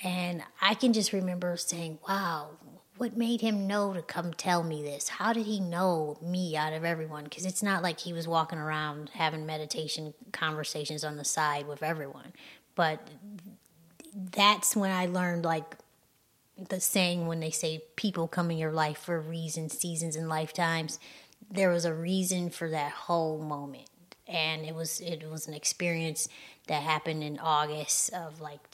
And 0.03 0.43
I 0.61 0.75
can 0.75 0.93
just 0.93 1.13
remember 1.13 1.57
saying, 1.57 1.99
wow, 2.09 2.51
what 2.97 3.17
made 3.17 3.41
him 3.41 3.67
know 3.67 3.93
to 3.93 4.03
come 4.03 4.33
tell 4.33 4.63
me 4.63 4.83
this? 4.83 5.09
How 5.09 5.33
did 5.33 5.47
he 5.47 5.61
know 5.61 6.19
me 6.23 6.57
out 6.57 6.73
of 6.73 6.85
everyone? 6.85 7.25
Because 7.25 7.45
it's 7.45 7.63
not 7.63 7.83
like 7.83 8.01
he 8.01 8.13
was 8.13 8.29
walking 8.29 8.59
around 8.59 9.11
having 9.15 9.47
meditation 9.47 10.15
conversations 10.33 11.05
on 11.05 11.17
the 11.17 11.25
side 11.25 11.67
with 11.67 11.83
everyone. 11.83 12.33
But 12.75 13.09
that's 14.15 14.77
when 14.77 14.91
I 14.91 15.07
learned 15.07 15.45
like 15.45 15.77
the 16.57 16.81
saying 16.81 17.27
when 17.27 17.41
they 17.41 17.51
say 17.51 17.83
people 17.97 18.29
come 18.29 18.51
in 18.51 18.59
your 18.59 18.73
life 18.73 18.99
for 18.99 19.21
reasons, 19.21 19.77
seasons, 19.77 20.17
and 20.17 20.29
lifetimes. 20.29 21.01
There 21.51 21.71
was 21.71 21.85
a 21.85 21.95
reason 21.95 22.51
for 22.51 22.71
that 22.71 22.93
whole 22.93 23.39
moment, 23.39 23.89
and 24.27 24.65
it 24.65 24.75
was 24.75 25.01
it 25.01 25.29
was 25.29 25.47
an 25.47 25.55
experience 25.55 26.29
that 26.69 26.83
happened 26.83 27.23
in 27.23 27.39
August 27.39 28.13
of 28.13 28.41
like 28.41 28.71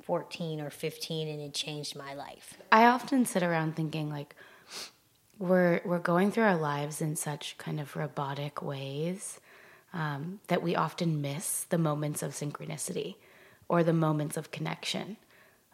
2014 0.00 0.60
or 0.60 0.70
15, 0.70 1.28
and 1.28 1.40
it 1.40 1.54
changed 1.54 1.96
my 1.96 2.14
life. 2.14 2.58
I 2.72 2.84
often 2.86 3.24
sit 3.24 3.42
around 3.42 3.76
thinking 3.76 4.10
like 4.10 4.34
we're 5.38 5.80
we're 5.84 5.98
going 5.98 6.30
through 6.30 6.44
our 6.44 6.56
lives 6.56 7.00
in 7.00 7.16
such 7.16 7.56
kind 7.58 7.80
of 7.80 7.96
robotic 7.96 8.62
ways 8.62 9.40
um, 9.92 10.40
that 10.48 10.62
we 10.62 10.76
often 10.76 11.20
miss 11.20 11.64
the 11.64 11.78
moments 11.78 12.22
of 12.22 12.32
synchronicity 12.32 13.16
or 13.68 13.82
the 13.82 13.92
moments 13.92 14.36
of 14.36 14.50
connection. 14.50 15.16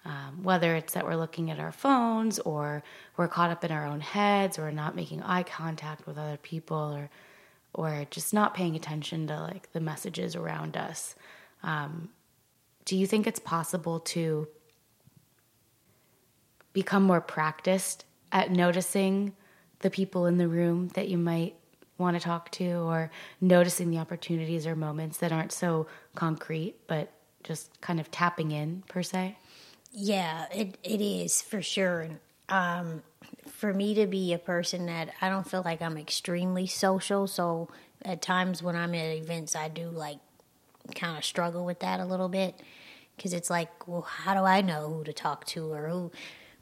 Um, 0.04 0.44
whether 0.44 0.76
it's 0.76 0.92
that 0.94 1.04
we're 1.04 1.16
looking 1.16 1.50
at 1.50 1.58
our 1.58 1.72
phones 1.72 2.38
or 2.38 2.84
we're 3.16 3.26
caught 3.26 3.50
up 3.50 3.64
in 3.64 3.72
our 3.72 3.84
own 3.84 4.00
heads 4.00 4.56
or 4.56 4.70
not 4.70 4.94
making 4.94 5.20
eye 5.24 5.42
contact 5.42 6.06
with 6.06 6.16
other 6.16 6.36
people 6.36 6.76
or 6.76 7.10
or 7.74 8.06
just 8.10 8.32
not 8.32 8.54
paying 8.54 8.76
attention 8.76 9.26
to 9.26 9.38
like 9.40 9.70
the 9.72 9.80
messages 9.80 10.36
around 10.36 10.76
us. 10.76 11.14
Um, 11.62 12.10
do 12.86 12.96
you 12.96 13.06
think 13.06 13.26
it's 13.26 13.40
possible 13.40 14.00
to 14.00 14.48
become 16.72 17.02
more 17.02 17.20
practiced 17.20 18.04
at 18.32 18.50
noticing 18.50 19.34
the 19.80 19.90
people 19.90 20.24
in 20.24 20.38
the 20.38 20.48
room 20.48 20.88
that 20.94 21.08
you 21.08 21.18
might 21.18 21.54
want 21.98 22.16
to 22.16 22.22
talk 22.22 22.50
to 22.50 22.64
or 22.64 23.10
noticing 23.40 23.90
the 23.90 23.98
opportunities 23.98 24.66
or 24.66 24.76
moments 24.76 25.18
that 25.18 25.32
aren't 25.32 25.52
so 25.52 25.86
concrete 26.14 26.74
but 26.86 27.10
just 27.42 27.80
kind 27.80 28.00
of 28.00 28.10
tapping 28.10 28.52
in 28.52 28.82
per 28.88 29.02
se? 29.02 29.36
Yeah, 29.92 30.46
it, 30.52 30.78
it 30.82 31.00
is 31.00 31.42
for 31.42 31.62
sure. 31.62 32.08
Um, 32.48 33.02
for 33.48 33.72
me 33.72 33.94
to 33.94 34.06
be 34.06 34.32
a 34.32 34.38
person 34.38 34.86
that 34.86 35.10
I 35.20 35.28
don't 35.28 35.48
feel 35.48 35.62
like 35.64 35.80
I'm 35.82 35.96
extremely 35.96 36.66
social, 36.66 37.26
so 37.26 37.68
at 38.02 38.20
times 38.22 38.62
when 38.62 38.76
I'm 38.76 38.94
at 38.94 39.16
events, 39.16 39.56
I 39.56 39.68
do 39.68 39.88
like 39.88 40.18
kind 40.94 41.16
of 41.16 41.24
struggle 41.24 41.64
with 41.64 41.80
that 41.80 42.00
a 42.00 42.04
little 42.04 42.28
bit 42.28 42.60
because 43.16 43.32
it's 43.32 43.50
like, 43.50 43.88
well, 43.88 44.02
how 44.02 44.34
do 44.34 44.40
I 44.40 44.60
know 44.60 44.92
who 44.92 45.04
to 45.04 45.12
talk 45.12 45.44
to 45.46 45.72
or 45.72 45.88
who 45.88 46.12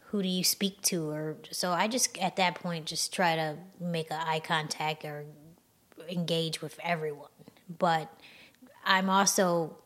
who 0.09 0.23
do 0.23 0.29
you 0.29 0.45
speak 0.45 0.81
to 0.83 1.11
or 1.11 1.37
so 1.51 1.73
I 1.73 1.89
just 1.89 2.17
at 2.19 2.37
that 2.37 2.55
point 2.55 2.87
just 2.87 3.13
try 3.13 3.35
to 3.35 3.57
make 3.81 4.13
a 4.13 4.21
eye 4.25 4.41
contact 4.41 5.05
or 5.05 5.25
engage 6.09 6.63
with 6.63 6.79
everyone. 6.83 7.31
But 7.79 8.13
I'm 8.85 9.11
also 9.11 9.77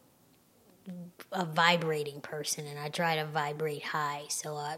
a 1.33 1.45
vibrating 1.45 2.21
person 2.21 2.67
and 2.67 2.79
I 2.79 2.89
try 2.89 3.17
to 3.17 3.27
vibrate 3.27 3.85
high. 3.85 4.25
So 4.29 4.55
I 4.57 4.77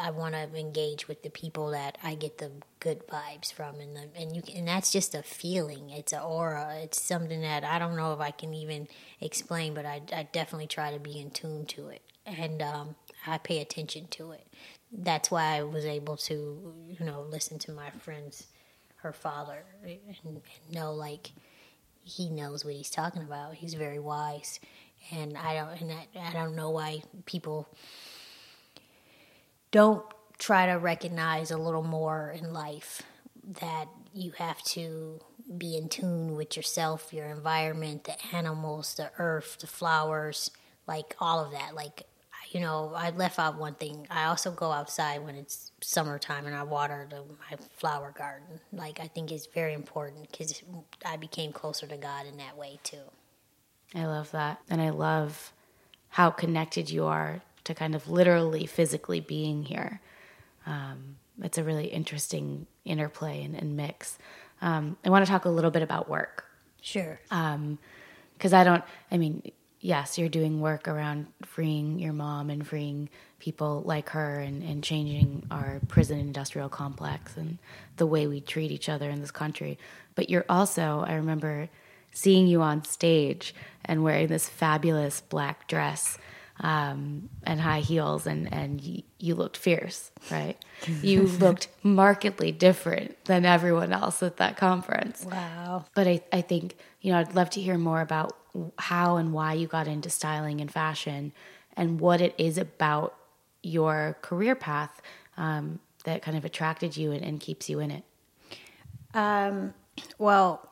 I 0.00 0.10
want 0.10 0.34
to 0.34 0.58
engage 0.58 1.08
with 1.08 1.22
the 1.22 1.30
people 1.30 1.70
that 1.70 1.96
I 2.02 2.14
get 2.14 2.38
the 2.38 2.50
good 2.80 3.06
vibes 3.06 3.52
from, 3.52 3.80
and 3.80 3.96
the, 3.96 4.08
and 4.14 4.36
you 4.36 4.42
can, 4.42 4.58
and 4.58 4.68
that's 4.68 4.92
just 4.92 5.14
a 5.14 5.22
feeling. 5.22 5.90
It's 5.90 6.12
an 6.12 6.20
aura. 6.20 6.76
It's 6.82 7.00
something 7.00 7.40
that 7.40 7.64
I 7.64 7.78
don't 7.78 7.96
know 7.96 8.12
if 8.12 8.20
I 8.20 8.30
can 8.30 8.52
even 8.52 8.88
explain, 9.20 9.74
but 9.74 9.86
I, 9.86 10.02
I 10.14 10.28
definitely 10.32 10.66
try 10.66 10.92
to 10.92 10.98
be 10.98 11.18
in 11.18 11.30
tune 11.30 11.64
to 11.66 11.88
it, 11.88 12.02
and 12.26 12.60
um, 12.60 12.96
I 13.26 13.38
pay 13.38 13.60
attention 13.60 14.08
to 14.12 14.32
it. 14.32 14.46
That's 14.92 15.30
why 15.30 15.56
I 15.56 15.62
was 15.62 15.86
able 15.86 16.16
to, 16.18 16.74
you 16.88 17.06
know, 17.06 17.22
listen 17.22 17.58
to 17.60 17.72
my 17.72 17.90
friends, 17.90 18.48
her 18.96 19.12
father, 19.12 19.64
and, 19.82 19.98
and 20.24 20.40
know 20.70 20.92
like 20.92 21.30
he 22.02 22.28
knows 22.28 22.64
what 22.64 22.74
he's 22.74 22.90
talking 22.90 23.22
about. 23.22 23.54
He's 23.54 23.74
very 23.74 23.98
wise 23.98 24.60
and 25.10 25.36
I 25.36 25.54
don't 25.54 25.80
and 25.80 25.92
I, 25.92 26.28
I 26.28 26.32
don't 26.32 26.54
know 26.54 26.70
why 26.70 27.02
people 27.26 27.68
don't 29.70 30.04
try 30.38 30.66
to 30.66 30.72
recognize 30.72 31.50
a 31.50 31.58
little 31.58 31.82
more 31.82 32.34
in 32.36 32.52
life 32.52 33.02
that 33.60 33.86
you 34.12 34.32
have 34.32 34.62
to 34.62 35.20
be 35.56 35.76
in 35.76 35.88
tune 35.88 36.36
with 36.36 36.56
yourself, 36.56 37.12
your 37.12 37.26
environment, 37.26 38.04
the 38.04 38.16
animals, 38.34 38.94
the 38.94 39.10
earth, 39.18 39.58
the 39.60 39.66
flowers, 39.66 40.50
like 40.86 41.14
all 41.20 41.44
of 41.44 41.52
that. 41.52 41.74
Like, 41.74 42.04
you 42.50 42.60
know, 42.60 42.92
I 42.94 43.10
left 43.10 43.38
out 43.38 43.58
one 43.58 43.74
thing. 43.74 44.06
I 44.10 44.24
also 44.26 44.50
go 44.50 44.72
outside 44.72 45.24
when 45.24 45.36
it's 45.36 45.72
summertime 45.80 46.46
and 46.46 46.54
I 46.54 46.62
water 46.62 47.06
the, 47.08 47.22
my 47.22 47.56
flower 47.76 48.12
garden. 48.16 48.60
Like, 48.72 49.00
I 49.00 49.06
think 49.06 49.30
it's 49.30 49.46
very 49.46 49.74
important 49.74 50.30
because 50.30 50.62
I 51.04 51.16
became 51.16 51.52
closer 51.52 51.86
to 51.86 51.96
God 51.96 52.26
in 52.26 52.38
that 52.38 52.56
way 52.56 52.78
too. 52.82 53.02
I 53.94 54.06
love 54.06 54.30
that. 54.32 54.60
And 54.68 54.80
I 54.80 54.90
love 54.90 55.52
how 56.10 56.30
connected 56.30 56.90
you 56.90 57.04
are 57.04 57.42
to 57.64 57.74
kind 57.74 57.94
of 57.94 58.08
literally 58.08 58.66
physically 58.66 59.20
being 59.20 59.64
here. 59.64 60.00
Um, 60.66 61.16
it's 61.42 61.58
a 61.58 61.64
really 61.64 61.86
interesting 61.86 62.66
interplay 62.84 63.42
and, 63.42 63.54
and 63.54 63.76
mix. 63.76 64.18
Um, 64.62 64.96
I 65.04 65.10
want 65.10 65.24
to 65.24 65.30
talk 65.30 65.44
a 65.44 65.50
little 65.50 65.70
bit 65.70 65.82
about 65.82 66.08
work. 66.08 66.44
Sure. 66.82 67.18
Because 67.28 68.52
um, 68.52 68.60
I 68.60 68.64
don't, 68.64 68.84
I 69.10 69.18
mean, 69.18 69.50
yes, 69.80 70.18
you're 70.18 70.28
doing 70.28 70.60
work 70.60 70.86
around 70.88 71.26
freeing 71.42 71.98
your 71.98 72.12
mom 72.12 72.50
and 72.50 72.66
freeing 72.66 73.08
people 73.38 73.82
like 73.86 74.10
her 74.10 74.38
and, 74.38 74.62
and 74.62 74.84
changing 74.84 75.46
our 75.50 75.80
prison 75.88 76.18
industrial 76.18 76.68
complex 76.68 77.36
and 77.36 77.58
the 77.96 78.06
way 78.06 78.26
we 78.26 78.40
treat 78.40 78.70
each 78.70 78.88
other 78.88 79.08
in 79.08 79.20
this 79.20 79.30
country. 79.30 79.78
But 80.14 80.28
you're 80.28 80.44
also, 80.48 81.04
I 81.06 81.14
remember 81.14 81.70
seeing 82.12 82.46
you 82.46 82.60
on 82.60 82.84
stage 82.84 83.54
and 83.84 84.02
wearing 84.02 84.26
this 84.26 84.48
fabulous 84.48 85.22
black 85.22 85.68
dress 85.68 86.18
um, 86.60 87.28
and 87.42 87.60
high 87.60 87.80
heels, 87.80 88.26
and 88.26 88.52
and 88.52 88.80
you, 88.80 89.02
you 89.18 89.34
looked 89.34 89.56
fierce, 89.56 90.10
right? 90.30 90.56
you 91.02 91.22
looked 91.22 91.68
markedly 91.82 92.52
different 92.52 93.22
than 93.24 93.44
everyone 93.44 93.92
else 93.92 94.22
at 94.22 94.36
that 94.36 94.56
conference. 94.56 95.24
Wow! 95.24 95.86
But 95.94 96.06
I 96.06 96.22
I 96.32 96.40
think 96.42 96.76
you 97.00 97.12
know 97.12 97.18
I'd 97.18 97.34
love 97.34 97.50
to 97.50 97.60
hear 97.60 97.78
more 97.78 98.00
about 98.00 98.36
how 98.78 99.16
and 99.16 99.32
why 99.32 99.54
you 99.54 99.66
got 99.66 99.86
into 99.86 100.10
styling 100.10 100.60
and 100.60 100.70
fashion, 100.70 101.32
and 101.76 102.00
what 102.00 102.20
it 102.20 102.34
is 102.38 102.58
about 102.58 103.14
your 103.62 104.16
career 104.22 104.54
path 104.54 105.02
um, 105.36 105.80
that 106.04 106.22
kind 106.22 106.36
of 106.36 106.44
attracted 106.44 106.96
you 106.96 107.12
and, 107.12 107.24
and 107.24 107.40
keeps 107.40 107.68
you 107.68 107.80
in 107.80 107.90
it. 107.90 108.04
Um, 109.14 109.74
well, 110.18 110.68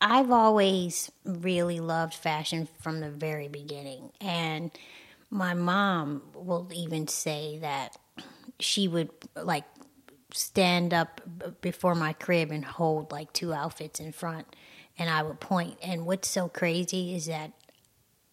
I've 0.00 0.30
always 0.30 1.10
really 1.24 1.80
loved 1.80 2.14
fashion 2.14 2.68
from 2.80 3.00
the 3.00 3.10
very 3.10 3.48
beginning. 3.48 4.10
And 4.20 4.70
my 5.34 5.52
mom 5.52 6.22
will 6.32 6.70
even 6.72 7.08
say 7.08 7.58
that 7.60 7.96
she 8.60 8.86
would 8.86 9.10
like 9.34 9.64
stand 10.32 10.94
up 10.94 11.20
before 11.60 11.96
my 11.96 12.12
crib 12.12 12.52
and 12.52 12.64
hold 12.64 13.10
like 13.10 13.32
two 13.32 13.52
outfits 13.52 13.98
in 13.98 14.12
front 14.12 14.46
and 14.96 15.10
I 15.10 15.24
would 15.24 15.40
point. 15.40 15.76
And 15.82 16.06
what's 16.06 16.28
so 16.28 16.48
crazy 16.48 17.16
is 17.16 17.26
that 17.26 17.50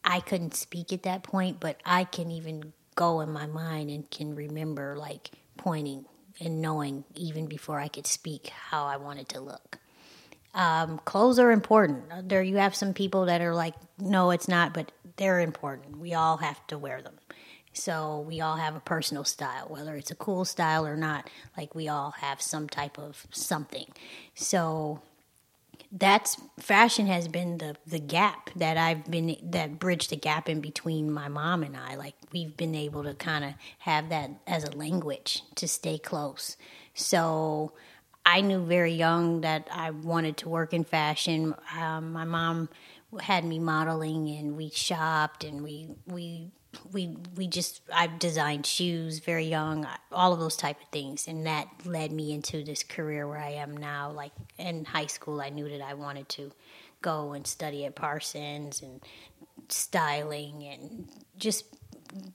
I 0.05 0.19
couldn't 0.19 0.53
speak 0.53 0.93
at 0.93 1.01
that 1.01 1.23
point, 1.23 1.59
but 1.59 1.81
I 1.83 2.03
can 2.03 2.29
even 2.29 2.71
go 2.93 3.21
in 3.21 3.31
my 3.31 3.47
mind 3.47 3.89
and 3.89 4.09
can 4.11 4.35
remember 4.35 4.95
like 4.95 5.31
pointing 5.57 6.05
and 6.39 6.61
knowing 6.61 7.03
even 7.15 7.47
before 7.47 7.79
I 7.79 7.87
could 7.87 8.05
speak 8.05 8.49
how 8.49 8.85
I 8.85 8.97
wanted 8.97 9.27
to 9.29 9.41
look. 9.41 9.79
Um, 10.53 10.99
clothes 11.05 11.39
are 11.39 11.51
important. 11.51 12.29
There, 12.29 12.43
you 12.43 12.57
have 12.57 12.75
some 12.75 12.93
people 12.93 13.25
that 13.25 13.41
are 13.41 13.55
like, 13.55 13.75
no, 13.97 14.31
it's 14.31 14.47
not, 14.47 14.73
but 14.73 14.91
they're 15.15 15.39
important. 15.39 15.99
We 15.99 16.13
all 16.13 16.37
have 16.37 16.65
to 16.67 16.77
wear 16.77 17.01
them. 17.01 17.15
So 17.73 18.25
we 18.27 18.41
all 18.41 18.57
have 18.57 18.75
a 18.75 18.81
personal 18.81 19.23
style, 19.23 19.67
whether 19.69 19.95
it's 19.95 20.11
a 20.11 20.15
cool 20.15 20.43
style 20.43 20.85
or 20.85 20.97
not. 20.97 21.29
Like 21.57 21.73
we 21.73 21.87
all 21.87 22.11
have 22.11 22.41
some 22.41 22.67
type 22.67 22.99
of 22.99 23.25
something. 23.31 23.85
So 24.35 25.01
that's 25.91 26.37
fashion 26.59 27.07
has 27.07 27.27
been 27.27 27.57
the 27.57 27.75
the 27.85 27.99
gap 27.99 28.49
that 28.55 28.77
I've 28.77 29.09
been 29.09 29.35
that 29.51 29.77
bridged 29.79 30.09
the 30.09 30.15
gap 30.15 30.47
in 30.47 30.61
between 30.61 31.11
my 31.11 31.27
mom 31.27 31.63
and 31.63 31.75
I. 31.75 31.95
Like 31.95 32.15
we've 32.31 32.55
been 32.55 32.75
able 32.75 33.03
to 33.03 33.13
kind 33.13 33.43
of 33.43 33.53
have 33.79 34.09
that 34.09 34.31
as 34.47 34.63
a 34.63 34.71
language 34.71 35.43
to 35.55 35.67
stay 35.67 35.97
close. 35.97 36.55
So 36.93 37.73
I 38.25 38.41
knew 38.41 38.63
very 38.63 38.93
young 38.93 39.41
that 39.41 39.67
I 39.71 39.91
wanted 39.91 40.37
to 40.37 40.49
work 40.49 40.73
in 40.73 40.83
fashion. 40.83 41.55
Um, 41.77 42.13
my 42.13 42.23
mom 42.23 42.69
had 43.19 43.43
me 43.43 43.59
modeling, 43.59 44.29
and 44.29 44.55
we 44.55 44.69
shopped, 44.69 45.43
and 45.43 45.63
we 45.63 45.89
we 46.05 46.51
we 46.91 47.17
we 47.35 47.47
just 47.47 47.81
I 47.93 48.07
designed 48.07 48.65
shoes 48.65 49.19
very 49.19 49.45
young, 49.45 49.87
all 50.11 50.33
of 50.33 50.39
those 50.39 50.55
type 50.55 50.79
of 50.81 50.87
things, 50.89 51.27
and 51.27 51.45
that 51.45 51.67
led 51.85 52.11
me 52.11 52.31
into 52.33 52.63
this 52.63 52.83
career 52.83 53.27
where 53.27 53.39
I 53.39 53.51
am 53.51 53.75
now. 53.75 54.11
Like 54.11 54.31
in 54.57 54.85
high 54.85 55.07
school, 55.07 55.41
I 55.41 55.49
knew 55.49 55.69
that 55.69 55.81
I 55.81 55.95
wanted 55.95 56.29
to 56.29 56.51
go 57.01 57.33
and 57.33 57.45
study 57.47 57.85
at 57.85 57.95
Parsons 57.95 58.81
and 58.81 59.01
styling 59.69 60.63
and 60.63 61.07
just 61.37 61.65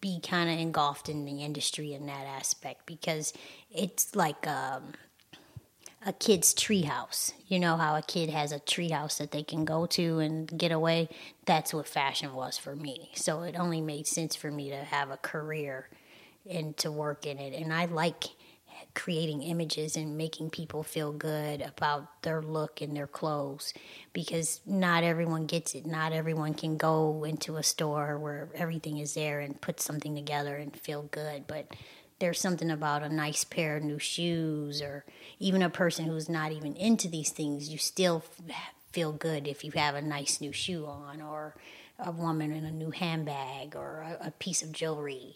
be 0.00 0.20
kind 0.20 0.50
of 0.50 0.58
engulfed 0.58 1.08
in 1.08 1.24
the 1.24 1.44
industry 1.44 1.92
in 1.92 2.06
that 2.06 2.26
aspect 2.26 2.86
because 2.86 3.32
it's 3.70 4.16
like 4.16 4.46
um, 4.46 4.92
a 6.06 6.12
kid's 6.12 6.54
treehouse. 6.54 7.32
You 7.48 7.58
know 7.58 7.76
how 7.76 7.96
a 7.96 8.02
kid 8.02 8.30
has 8.30 8.52
a 8.52 8.60
treehouse 8.60 9.18
that 9.18 9.32
they 9.32 9.42
can 9.42 9.64
go 9.64 9.86
to 9.86 10.20
and 10.20 10.56
get 10.56 10.70
away? 10.70 11.08
That's 11.46 11.74
what 11.74 11.88
fashion 11.88 12.32
was 12.32 12.56
for 12.56 12.76
me. 12.76 13.10
So 13.14 13.42
it 13.42 13.56
only 13.58 13.80
made 13.80 14.06
sense 14.06 14.36
for 14.36 14.50
me 14.50 14.70
to 14.70 14.76
have 14.76 15.10
a 15.10 15.16
career 15.16 15.88
and 16.48 16.76
to 16.76 16.92
work 16.92 17.26
in 17.26 17.38
it. 17.38 17.60
And 17.60 17.72
I 17.72 17.86
like 17.86 18.24
creating 18.94 19.42
images 19.42 19.96
and 19.96 20.16
making 20.16 20.50
people 20.50 20.84
feel 20.84 21.10
good 21.10 21.60
about 21.60 22.22
their 22.22 22.40
look 22.40 22.80
and 22.80 22.96
their 22.96 23.08
clothes 23.08 23.74
because 24.12 24.60
not 24.64 25.02
everyone 25.02 25.46
gets 25.46 25.74
it. 25.74 25.86
Not 25.86 26.12
everyone 26.12 26.54
can 26.54 26.76
go 26.76 27.24
into 27.24 27.56
a 27.56 27.64
store 27.64 28.16
where 28.16 28.48
everything 28.54 28.98
is 28.98 29.14
there 29.14 29.40
and 29.40 29.60
put 29.60 29.80
something 29.80 30.14
together 30.14 30.54
and 30.54 30.74
feel 30.76 31.02
good. 31.02 31.48
But 31.48 31.66
there's 32.18 32.40
something 32.40 32.70
about 32.70 33.02
a 33.02 33.08
nice 33.08 33.44
pair 33.44 33.76
of 33.76 33.82
new 33.82 33.98
shoes 33.98 34.80
or 34.80 35.04
even 35.38 35.62
a 35.62 35.70
person 35.70 36.06
who's 36.06 36.28
not 36.28 36.52
even 36.52 36.74
into 36.74 37.08
these 37.08 37.30
things 37.30 37.68
you 37.68 37.78
still 37.78 38.24
feel 38.92 39.12
good 39.12 39.46
if 39.46 39.64
you 39.64 39.70
have 39.72 39.94
a 39.94 40.02
nice 40.02 40.40
new 40.40 40.52
shoe 40.52 40.86
on 40.86 41.20
or 41.20 41.54
a 41.98 42.10
woman 42.10 42.52
in 42.52 42.64
a 42.64 42.70
new 42.70 42.90
handbag 42.90 43.74
or 43.76 44.00
a, 44.20 44.28
a 44.28 44.30
piece 44.32 44.62
of 44.62 44.72
jewelry 44.72 45.34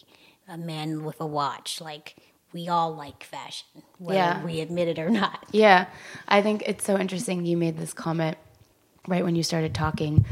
a 0.51 0.59
man 0.59 1.05
with 1.05 1.21
a 1.21 1.27
watch. 1.27 1.81
Like 1.81 2.17
we 2.53 2.69
all 2.69 2.95
like 2.95 3.23
fashion 3.23 3.83
whether 3.99 4.19
yeah. 4.19 4.45
we 4.45 4.61
admit 4.61 4.89
it 4.89 4.99
or 4.99 5.09
not. 5.09 5.47
Yeah. 5.53 5.87
I 6.29 6.43
think 6.43 6.65
it's 6.67 6.85
so 6.85 6.99
interesting 6.99 7.47
you 7.47 7.57
made 7.57 7.78
this 7.78 7.93
comment 7.93 8.37
right 9.07 9.25
when 9.25 9.37
you 9.37 9.43
started 9.43 9.75
talking 9.75 10.26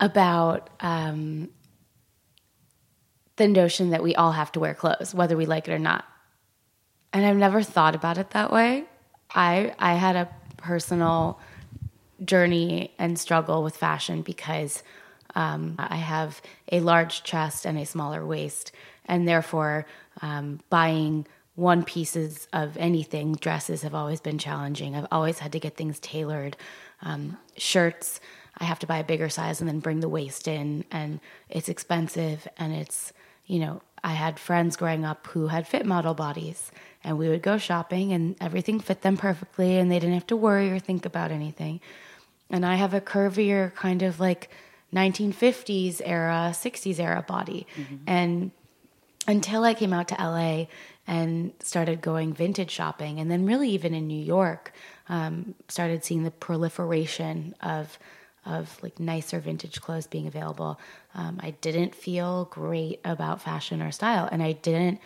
about 0.00 0.68
um, 0.80 1.48
the 3.36 3.48
notion 3.48 3.90
that 3.90 4.02
we 4.02 4.14
all 4.14 4.32
have 4.32 4.52
to 4.52 4.60
wear 4.60 4.74
clothes, 4.74 5.14
whether 5.14 5.36
we 5.36 5.46
like 5.46 5.68
it 5.68 5.72
or 5.72 5.78
not. 5.78 6.04
And 7.12 7.24
I've 7.24 7.36
never 7.36 7.62
thought 7.62 7.94
about 7.94 8.18
it 8.18 8.30
that 8.30 8.52
way. 8.52 8.84
I 9.34 9.74
I 9.78 9.94
had 9.94 10.16
a 10.16 10.28
personal 10.56 11.38
journey 12.24 12.94
and 12.98 13.18
struggle 13.18 13.62
with 13.62 13.76
fashion 13.76 14.22
because 14.22 14.82
um, 15.34 15.76
I 15.78 15.96
have 15.96 16.40
a 16.70 16.80
large 16.80 17.22
chest 17.22 17.64
and 17.64 17.78
a 17.78 17.86
smaller 17.86 18.24
waist, 18.24 18.72
and 19.06 19.26
therefore 19.26 19.86
um, 20.20 20.60
buying 20.70 21.26
one 21.54 21.84
pieces 21.84 22.48
of 22.52 22.76
anything, 22.78 23.34
dresses 23.34 23.82
have 23.82 23.94
always 23.94 24.20
been 24.20 24.38
challenging. 24.38 24.96
I've 24.96 25.06
always 25.12 25.38
had 25.38 25.52
to 25.52 25.60
get 25.60 25.76
things 25.76 25.98
tailored. 26.00 26.56
Um, 27.02 27.36
shirts, 27.56 28.20
I 28.58 28.64
have 28.64 28.78
to 28.80 28.86
buy 28.86 28.98
a 28.98 29.04
bigger 29.04 29.28
size 29.28 29.60
and 29.60 29.68
then 29.68 29.80
bring 29.80 30.00
the 30.00 30.08
waist 30.08 30.48
in, 30.48 30.84
and 30.90 31.20
it's 31.48 31.68
expensive 31.68 32.46
and 32.58 32.72
it's 32.72 33.12
you 33.46 33.58
know, 33.58 33.82
I 34.04 34.12
had 34.12 34.38
friends 34.38 34.76
growing 34.76 35.04
up 35.04 35.26
who 35.28 35.46
had 35.48 35.66
fit 35.66 35.86
model 35.86 36.14
bodies, 36.14 36.72
and 37.04 37.18
we 37.18 37.28
would 37.28 37.42
go 37.42 37.58
shopping 37.58 38.12
and 38.12 38.36
everything 38.40 38.80
fit 38.80 39.02
them 39.02 39.16
perfectly, 39.16 39.78
and 39.78 39.90
they 39.90 39.98
didn't 39.98 40.14
have 40.14 40.26
to 40.28 40.36
worry 40.36 40.70
or 40.70 40.78
think 40.78 41.06
about 41.06 41.30
anything. 41.30 41.80
And 42.50 42.66
I 42.66 42.74
have 42.74 42.94
a 42.94 43.00
curvier 43.00 43.74
kind 43.74 44.02
of 44.02 44.20
like 44.20 44.50
1950s 44.94 46.00
era, 46.04 46.50
60s 46.52 46.98
era 46.98 47.22
body. 47.22 47.66
Mm-hmm. 47.76 47.96
And 48.06 48.50
until 49.26 49.64
I 49.64 49.74
came 49.74 49.92
out 49.92 50.08
to 50.08 50.16
LA 50.16 50.66
and 51.06 51.52
started 51.60 52.00
going 52.00 52.34
vintage 52.34 52.70
shopping, 52.70 53.18
and 53.18 53.30
then 53.30 53.46
really 53.46 53.70
even 53.70 53.94
in 53.94 54.06
New 54.06 54.22
York, 54.22 54.72
um, 55.08 55.54
started 55.68 56.04
seeing 56.04 56.24
the 56.24 56.30
proliferation 56.30 57.54
of 57.60 57.98
of 58.44 58.78
like 58.82 58.98
nicer 58.98 59.38
vintage 59.38 59.80
clothes 59.80 60.06
being 60.06 60.26
available. 60.26 60.80
Um, 61.14 61.38
I 61.40 61.50
didn't 61.50 61.94
feel 61.94 62.46
great 62.46 63.00
about 63.04 63.42
fashion 63.42 63.80
or 63.82 63.92
style, 63.92 64.28
and 64.30 64.42
I 64.42 64.52
didn't 64.52 65.00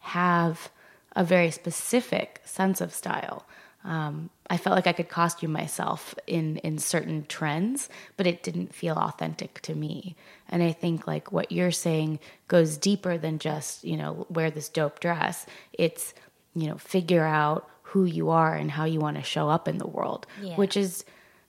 have 0.00 0.70
a 1.14 1.24
very 1.24 1.50
specific 1.50 2.40
sense 2.44 2.80
of 2.80 2.94
style. 2.94 3.44
Um, 3.84 4.30
I 4.50 4.56
felt 4.56 4.74
like 4.74 4.86
I 4.86 4.92
could 4.92 5.08
costume 5.08 5.52
myself 5.52 6.14
in 6.26 6.56
in 6.58 6.78
certain 6.78 7.26
trends, 7.28 7.88
but 8.16 8.26
it 8.26 8.42
didn't 8.42 8.74
feel 8.74 8.96
authentic 8.96 9.60
to 9.62 9.74
me. 9.74 10.16
And 10.48 10.62
I 10.62 10.72
think 10.72 11.06
like 11.06 11.30
what 11.30 11.52
you're 11.52 11.70
saying 11.70 12.18
goes 12.48 12.76
deeper 12.76 13.18
than 13.18 13.38
just 13.38 13.84
you 13.84 13.96
know 13.96 14.26
wear 14.30 14.50
this 14.50 14.68
dope 14.68 15.00
dress. 15.00 15.46
It's 15.72 16.14
you 16.54 16.68
know 16.68 16.76
figure 16.76 17.24
out 17.24 17.68
who 17.82 18.04
you 18.04 18.30
are 18.30 18.54
and 18.54 18.70
how 18.70 18.84
you 18.84 19.00
want 19.00 19.16
to 19.16 19.22
show 19.22 19.48
up 19.48 19.68
in 19.68 19.78
the 19.78 19.86
world, 19.86 20.26
yeah. 20.42 20.56
which 20.56 20.76
is 20.76 21.04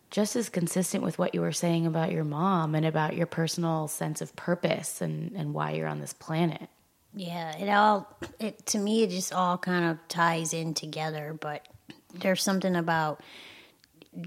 just 0.09 0.35
as 0.35 0.49
consistent 0.49 1.03
with 1.03 1.19
what 1.19 1.35
you 1.35 1.41
were 1.41 1.51
saying 1.51 1.85
about 1.85 2.11
your 2.11 2.23
mom 2.23 2.75
and 2.75 2.85
about 2.85 3.15
your 3.15 3.27
personal 3.27 3.87
sense 3.87 4.21
of 4.21 4.35
purpose 4.35 5.01
and, 5.01 5.31
and 5.33 5.53
why 5.53 5.71
you're 5.71 5.87
on 5.87 5.99
this 5.99 6.13
planet. 6.13 6.69
Yeah, 7.13 7.57
it 7.57 7.69
all, 7.69 8.07
it, 8.39 8.65
to 8.67 8.77
me, 8.77 9.03
it 9.03 9.09
just 9.09 9.33
all 9.33 9.57
kind 9.57 9.85
of 9.85 10.07
ties 10.07 10.53
in 10.53 10.73
together. 10.73 11.37
But 11.39 11.67
there's 12.13 12.43
something 12.43 12.75
about 12.75 13.21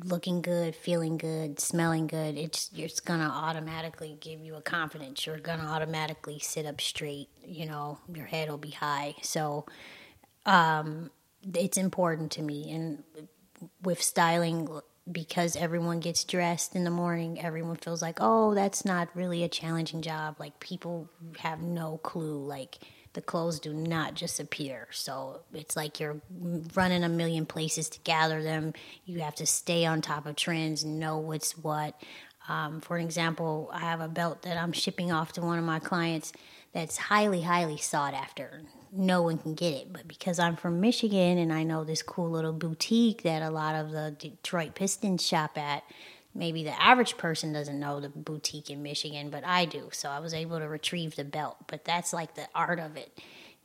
looking 0.05 0.43
good, 0.43 0.75
feeling 0.75 1.17
good, 1.17 1.61
smelling 1.61 2.07
good. 2.07 2.37
It's, 2.37 2.71
it's 2.75 3.01
to 3.21 3.27
automatically 3.27 4.17
give 4.21 4.41
you 4.41 4.57
a 4.57 4.63
confidence. 4.63 5.27
You're 5.27 5.39
to 5.61 5.67
automatically 5.67 6.39
sit 6.39 6.67
up 6.67 6.81
straight. 6.81 7.29
You 7.45 7.67
know, 7.67 7.99
your 8.13 8.27
head 8.27 8.49
will 8.49 8.59
be 8.59 8.71
high. 8.71 9.15
So, 9.23 9.67
um, 10.47 11.11
it's 11.55 11.77
important 11.77 12.33
to 12.33 12.43
me. 12.43 12.71
And 12.71 13.03
with 13.83 14.03
styling, 14.03 14.69
because 15.11 15.57
everyone 15.57 16.01
gets 16.01 16.25
dressed 16.25 16.77
in 16.77 16.85
the 16.85 16.91
morning, 16.91 17.41
everyone 17.41 17.77
feels 17.77 18.03
like, 18.03 18.19
oh, 18.21 18.55
that's 18.55 18.85
not 18.85 19.09
really 19.15 19.43
a 19.43 19.49
challenging 19.49 20.03
job. 20.03 20.37
Like 20.39 20.61
people 20.61 21.09
have 21.39 21.61
no 21.61 21.99
clue. 21.99 22.39
Like 22.45 22.79
the 23.15 23.21
clothes 23.21 23.59
do 23.59 23.75
not 23.75 24.15
just 24.15 24.39
appear. 24.39 24.89
So 24.91 25.41
it's 25.53 25.77
like 25.77 25.99
you're 25.99 26.21
running 26.75 27.03
a 27.03 27.09
million 27.09 27.47
places 27.47 27.89
to 27.91 28.01
gather 28.01 28.43
them. 28.43 28.75
You 29.05 29.21
have 29.21 29.35
to 29.37 29.47
stay 29.47 29.85
on 29.85 30.03
top 30.03 30.27
of 30.27 30.37
trends, 30.37 30.85
know 30.85 31.19
what's 31.19 31.59
what. 31.59 32.01
Um, 32.49 32.81
for 32.81 32.99
example, 32.99 33.71
I 33.73 33.81
have 33.81 34.01
a 34.01 34.09
belt 34.09 34.43
that 34.43 34.57
I'm 34.57 34.73
shipping 34.73 35.13
off 35.13 35.33
to 35.33 35.41
one 35.43 35.59
of 35.59 35.65
my 35.65 35.79
clients 35.79 36.33
that's 36.73 36.97
highly, 36.97 37.43
highly 37.43 37.77
sought 37.77 38.15
after 38.15 38.63
no 38.93 39.23
one 39.23 39.39
can 39.39 39.55
get 39.55 39.73
it. 39.73 39.93
But 39.93 40.07
because 40.07 40.39
I'm 40.39 40.57
from 40.57 40.81
Michigan 40.81 41.39
and 41.39 41.53
I 41.53 41.63
know 41.63 41.83
this 41.83 42.03
cool 42.03 42.31
little 42.31 42.53
boutique 42.53 43.23
that 43.23 43.43
a 43.43 43.51
lot 43.51 43.75
of 43.75 43.91
the 43.91 44.15
Detroit 44.19 44.75
Pistons 44.75 45.27
shop 45.27 45.57
at, 45.57 45.83
maybe 46.35 46.63
the 46.63 46.83
average 46.83 47.17
person 47.17 47.53
doesn't 47.53 47.81
know 47.81 48.01
the 48.01 48.11
boutique 48.11 48.71
in 48.71 48.83
Michigan, 48.83 49.31
but 49.31 49.45
I 49.45 49.65
do. 49.65 49.89
So 49.93 50.11
I 50.11 50.21
was 50.21 50.35
able 50.35 50.59
to 50.59 50.69
retrieve 50.69 51.17
the 51.17 51.25
belt. 51.25 51.57
But 51.67 51.85
that's 51.85 52.13
like 52.13 52.35
the 52.35 52.49
art 52.55 52.79
of 52.79 52.97
it. 52.97 53.19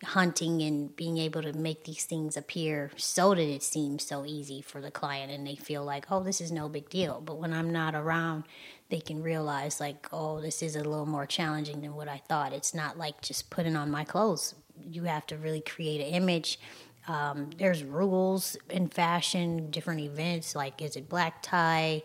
hunting 0.04 0.62
and 0.62 0.96
being 0.96 1.18
able 1.18 1.42
to 1.42 1.54
make 1.54 1.84
these 1.86 2.06
things 2.06 2.38
appear 2.38 2.92
so 2.98 3.34
that 3.34 3.42
it 3.42 3.64
seems 3.64 4.06
so 4.06 4.26
easy 4.26 4.62
for 4.62 4.80
the 4.80 4.92
client 4.92 5.32
and 5.32 5.46
they 5.46 5.56
feel 5.56 5.84
like, 5.84 6.06
oh, 6.12 6.22
this 6.24 6.40
is 6.40 6.52
no 6.52 6.70
big 6.70 6.90
deal. 6.90 7.20
But 7.20 7.40
when 7.40 7.52
I'm 7.52 7.72
not 7.72 7.96
around, 7.96 8.44
they 8.90 9.00
can 9.00 9.24
realize, 9.24 9.80
like, 9.80 10.08
oh, 10.14 10.40
this 10.40 10.62
is 10.62 10.76
a 10.76 10.84
little 10.84 11.06
more 11.08 11.26
challenging 11.26 11.82
than 11.82 11.96
what 11.96 12.08
I 12.08 12.22
thought. 12.30 12.54
It's 12.54 12.74
not 12.74 12.98
like 12.98 13.22
just 13.22 13.50
putting 13.50 13.76
on 13.76 13.92
my 13.92 14.04
clothes. 14.04 14.56
You 14.84 15.04
have 15.04 15.26
to 15.28 15.38
really 15.38 15.62
create 15.62 16.02
an 16.02 16.14
image. 16.14 16.60
Um, 17.08 17.52
there's 17.58 17.84
rules 17.84 18.58
in 18.70 18.90
fashion, 18.90 19.72
different 19.72 20.02
events, 20.02 20.56
like 20.56 20.82
is 20.82 20.96
it 20.96 21.08
black 21.08 21.42
tie? 21.42 22.04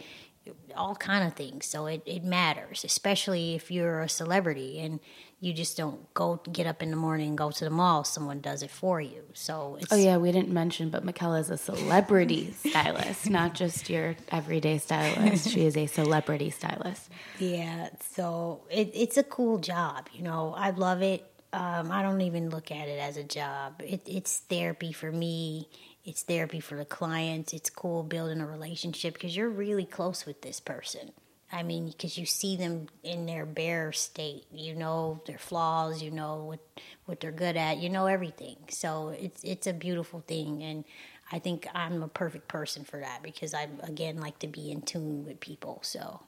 all 0.77 0.97
kind 0.97 1.27
of 1.27 1.35
things. 1.35 1.67
So 1.67 1.87
it, 1.87 2.03
it 2.07 2.25
matters, 2.25 2.85
especially 2.85 3.55
if 3.55 3.71
you're 3.71 4.01
a 4.01 4.09
celebrity 4.09 4.81
and 4.81 5.01
you 5.41 5.53
just 5.53 5.77
don't 5.77 6.13
go 6.15 6.41
get 6.53 6.67
up 6.67 6.83
in 6.83 6.91
the 6.91 6.97
morning 6.97 7.31
and 7.31 7.39
go 7.39 7.51
to 7.51 7.65
the 7.65 7.71
mall. 7.71 8.05
Someone 8.05 8.41
does 8.41 8.63
it 8.63 8.71
for 8.71 9.01
you. 9.01 9.23
So 9.35 9.79
oh 9.91 9.97
yeah, 9.97 10.17
we 10.17 10.33
didn't 10.33 10.51
mention, 10.51 10.89
but 10.91 11.05
Michaela 11.05 11.41
is 11.41 11.51
a 11.51 11.59
celebrity 11.59 12.53
stylist, 12.65 13.29
not 13.29 13.55
just 13.55 13.91
your 13.91 14.17
everyday 14.29 14.79
stylist. 14.79 15.49
She 15.49 15.67
is 15.67 15.77
a 15.77 15.87
celebrity 15.87 16.51
stylist. 16.51 17.11
Yeah, 17.39 17.91
so 18.15 18.63
it, 18.71 18.91
it's 18.95 19.17
a 19.17 19.25
cool 19.25 19.59
job. 19.59 20.09
You 20.13 20.23
know, 20.23 20.55
I 20.57 20.71
love 20.71 21.03
it. 21.03 21.32
Um, 21.53 21.93
I 21.93 22.03
don't 22.03 22.23
even 22.23 22.49
look 22.49 22.71
at 22.71 22.89
it 22.89 22.99
as 22.99 23.17
a 23.17 23.25
job. 23.25 23.83
It, 23.85 24.03
it's 24.07 24.39
therapy 24.39 24.93
for 24.93 25.13
me 25.13 25.69
it's 26.05 26.23
therapy 26.23 26.61
for 26.61 26.77
the 26.77 26.85
clients. 26.85 27.53
It's 27.53 27.71
cool 27.71 28.03
building 28.03 28.41
a 28.41 28.47
relationship 28.47 29.15
because 29.15 29.37
you're 29.37 29.49
really 29.49 29.85
close 29.85 30.27
with 30.27 30.43
this 30.43 30.59
person. 30.59 31.13
I 31.53 31.63
mean, 31.63 31.87
because 31.87 32.17
you 32.17 32.25
see 32.27 32.57
them 32.57 32.89
in 33.05 33.27
their 33.27 33.47
bare 33.47 33.93
state. 33.93 34.47
You 34.53 34.75
know 34.75 35.21
their 35.27 35.39
flaws. 35.39 36.03
You 36.03 36.11
know 36.11 36.45
what 36.45 36.61
what 37.05 37.21
they're 37.21 37.31
good 37.31 37.57
at. 37.57 37.79
You 37.79 37.89
know 37.89 38.07
everything. 38.07 38.57
So 38.69 39.11
it's 39.11 39.45
it's 39.45 39.67
a 39.67 39.73
beautiful 39.73 40.21
thing, 40.27 40.63
and 40.63 40.85
I 41.31 41.39
think 41.39 41.69
I'm 41.75 42.03
a 42.03 42.09
perfect 42.09 42.49
person 42.49 42.85
for 42.85 42.99
that 42.99 43.23
because 43.23 43.55
I 43.55 43.69
again 43.83 44.17
like 44.17 44.39
to 44.41 44.49
be 44.49 44.73
in 44.73 44.83
tune 44.83 45.25
with 45.25 45.41
people. 45.41 45.81
So 45.83 46.23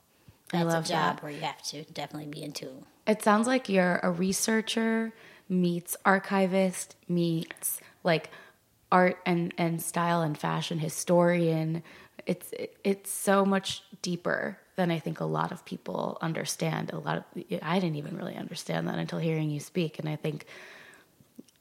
that's 0.54 0.88
a 0.88 0.92
job 0.92 1.16
that. 1.16 1.22
where 1.22 1.32
you 1.32 1.40
have 1.40 1.62
to 1.62 1.84
definitely 1.92 2.28
be 2.28 2.42
in 2.42 2.52
tune. 2.52 2.84
It 3.06 3.22
sounds 3.22 3.46
like 3.46 3.68
you're 3.68 4.00
a 4.02 4.10
researcher 4.10 5.12
meets 5.48 5.96
archivist 6.04 6.96
meets 7.08 7.80
like 8.02 8.30
art 8.90 9.18
and, 9.26 9.52
and 9.58 9.82
style 9.82 10.22
and 10.22 10.38
fashion 10.38 10.78
historian. 10.78 11.82
It's 12.26 12.52
it's 12.82 13.10
so 13.10 13.44
much 13.44 13.82
deeper 14.00 14.58
than 14.76 14.90
I 14.90 14.98
think 14.98 15.20
a 15.20 15.24
lot 15.24 15.52
of 15.52 15.64
people 15.64 16.18
understand. 16.20 16.92
A 16.92 16.98
lot 16.98 17.18
of 17.18 17.24
I 17.62 17.78
didn't 17.78 17.96
even 17.96 18.16
really 18.16 18.36
understand 18.36 18.88
that 18.88 18.98
until 18.98 19.18
hearing 19.18 19.50
you 19.50 19.60
speak. 19.60 19.98
And 19.98 20.08
I 20.08 20.16
think, 20.16 20.46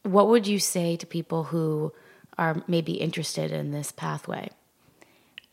what 0.03 0.29
would 0.29 0.47
you 0.47 0.59
say 0.59 0.95
to 0.97 1.05
people 1.05 1.45
who 1.45 1.91
are 2.37 2.63
maybe 2.67 2.93
interested 2.93 3.51
in 3.51 3.71
this 3.71 3.91
pathway? 3.91 4.49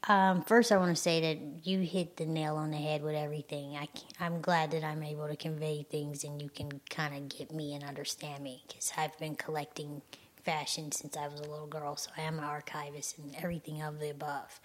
Um, 0.08 0.42
first, 0.42 0.72
I 0.72 0.78
want 0.78 0.96
to 0.96 1.00
say 1.00 1.20
that 1.20 1.66
you 1.66 1.80
hit 1.80 2.16
the 2.16 2.24
nail 2.24 2.56
on 2.56 2.70
the 2.70 2.78
head 2.78 3.02
with 3.02 3.14
everything. 3.14 3.76
I, 3.76 3.86
I'm 4.18 4.40
glad 4.40 4.70
that 4.70 4.82
I'm 4.82 5.02
able 5.02 5.28
to 5.28 5.36
convey 5.36 5.82
things 5.82 6.24
and 6.24 6.40
you 6.40 6.48
can 6.48 6.80
kind 6.88 7.14
of 7.14 7.28
get 7.28 7.52
me 7.52 7.74
and 7.74 7.84
understand 7.84 8.42
me 8.42 8.64
because 8.66 8.92
I've 8.96 9.16
been 9.18 9.36
collecting 9.36 10.00
fashion 10.42 10.90
since 10.90 11.18
I 11.18 11.28
was 11.28 11.40
a 11.40 11.50
little 11.50 11.66
girl, 11.66 11.96
so 11.96 12.10
I 12.16 12.22
am 12.22 12.38
an 12.38 12.44
archivist 12.44 13.18
and 13.18 13.34
everything 13.36 13.82
of 13.82 14.00
the 14.00 14.10
above. 14.10 14.58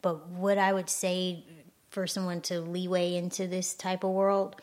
But 0.00 0.26
what 0.28 0.56
I 0.56 0.72
would 0.72 0.88
say 0.88 1.44
for 1.90 2.06
someone 2.06 2.40
to 2.42 2.60
leeway 2.60 3.16
into 3.16 3.46
this 3.46 3.74
type 3.74 4.04
of 4.04 4.10
world, 4.10 4.56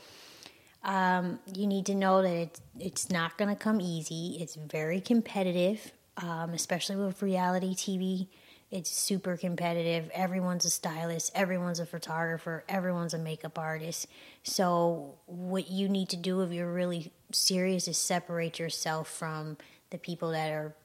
um, 0.84 1.40
you 1.54 1.68
need 1.68 1.86
to 1.88 1.96
know 1.96 2.24
that 2.24 2.36
it's, 2.36 2.62
it's 2.80 3.10
not 3.12 3.38
going 3.38 3.50
to 3.50 3.56
come 3.56 3.80
easy. 3.80 4.38
It's 4.40 4.56
very 4.56 5.02
competitive, 5.02 5.92
um, 6.18 6.52
especially 6.54 6.96
with 6.96 7.22
reality 7.22 7.76
TV. 7.76 8.28
It's 8.76 8.92
super 8.92 9.38
competitive. 9.38 10.12
Everyone's 10.14 10.66
a 10.66 10.70
stylist, 10.70 11.32
everyone's 11.34 11.80
a 11.80 11.86
photographer, 11.86 12.66
everyone's 12.68 13.14
a 13.14 13.18
makeup 13.18 13.58
artist. 13.58 14.06
So, 14.44 15.16
what 15.28 15.72
you 15.72 15.88
need 15.88 16.10
to 16.10 16.18
do 16.18 16.42
if 16.42 16.52
you're 16.52 16.74
really 16.74 17.14
serious 17.32 17.88
is 17.88 17.98
separate 17.98 18.60
yourself 18.60 19.08
from 19.08 19.56
the 19.92 19.98
people 19.98 20.32
that 20.32 20.52
are 20.52 20.76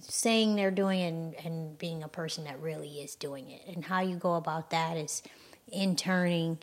saying 0.00 0.56
they're 0.56 0.72
doing 0.72 0.98
it 0.98 1.08
and, 1.10 1.34
and 1.46 1.78
being 1.78 2.02
a 2.02 2.08
person 2.08 2.42
that 2.46 2.60
really 2.60 2.94
is 2.94 3.14
doing 3.14 3.48
it. 3.48 3.62
And 3.72 3.84
how 3.84 4.00
you 4.00 4.16
go 4.16 4.34
about 4.34 4.70
that 4.70 4.96
is 4.96 5.22
interning, 5.70 6.58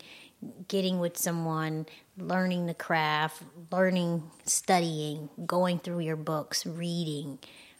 getting 0.68 1.00
with 1.00 1.16
someone, 1.16 1.86
learning 2.18 2.66
the 2.66 2.74
craft, 2.74 3.42
learning, 3.72 4.24
studying, 4.44 5.30
going 5.46 5.78
through 5.78 6.00
your 6.00 6.16
books, 6.16 6.66
reading, 6.66 7.38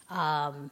um, 0.09 0.71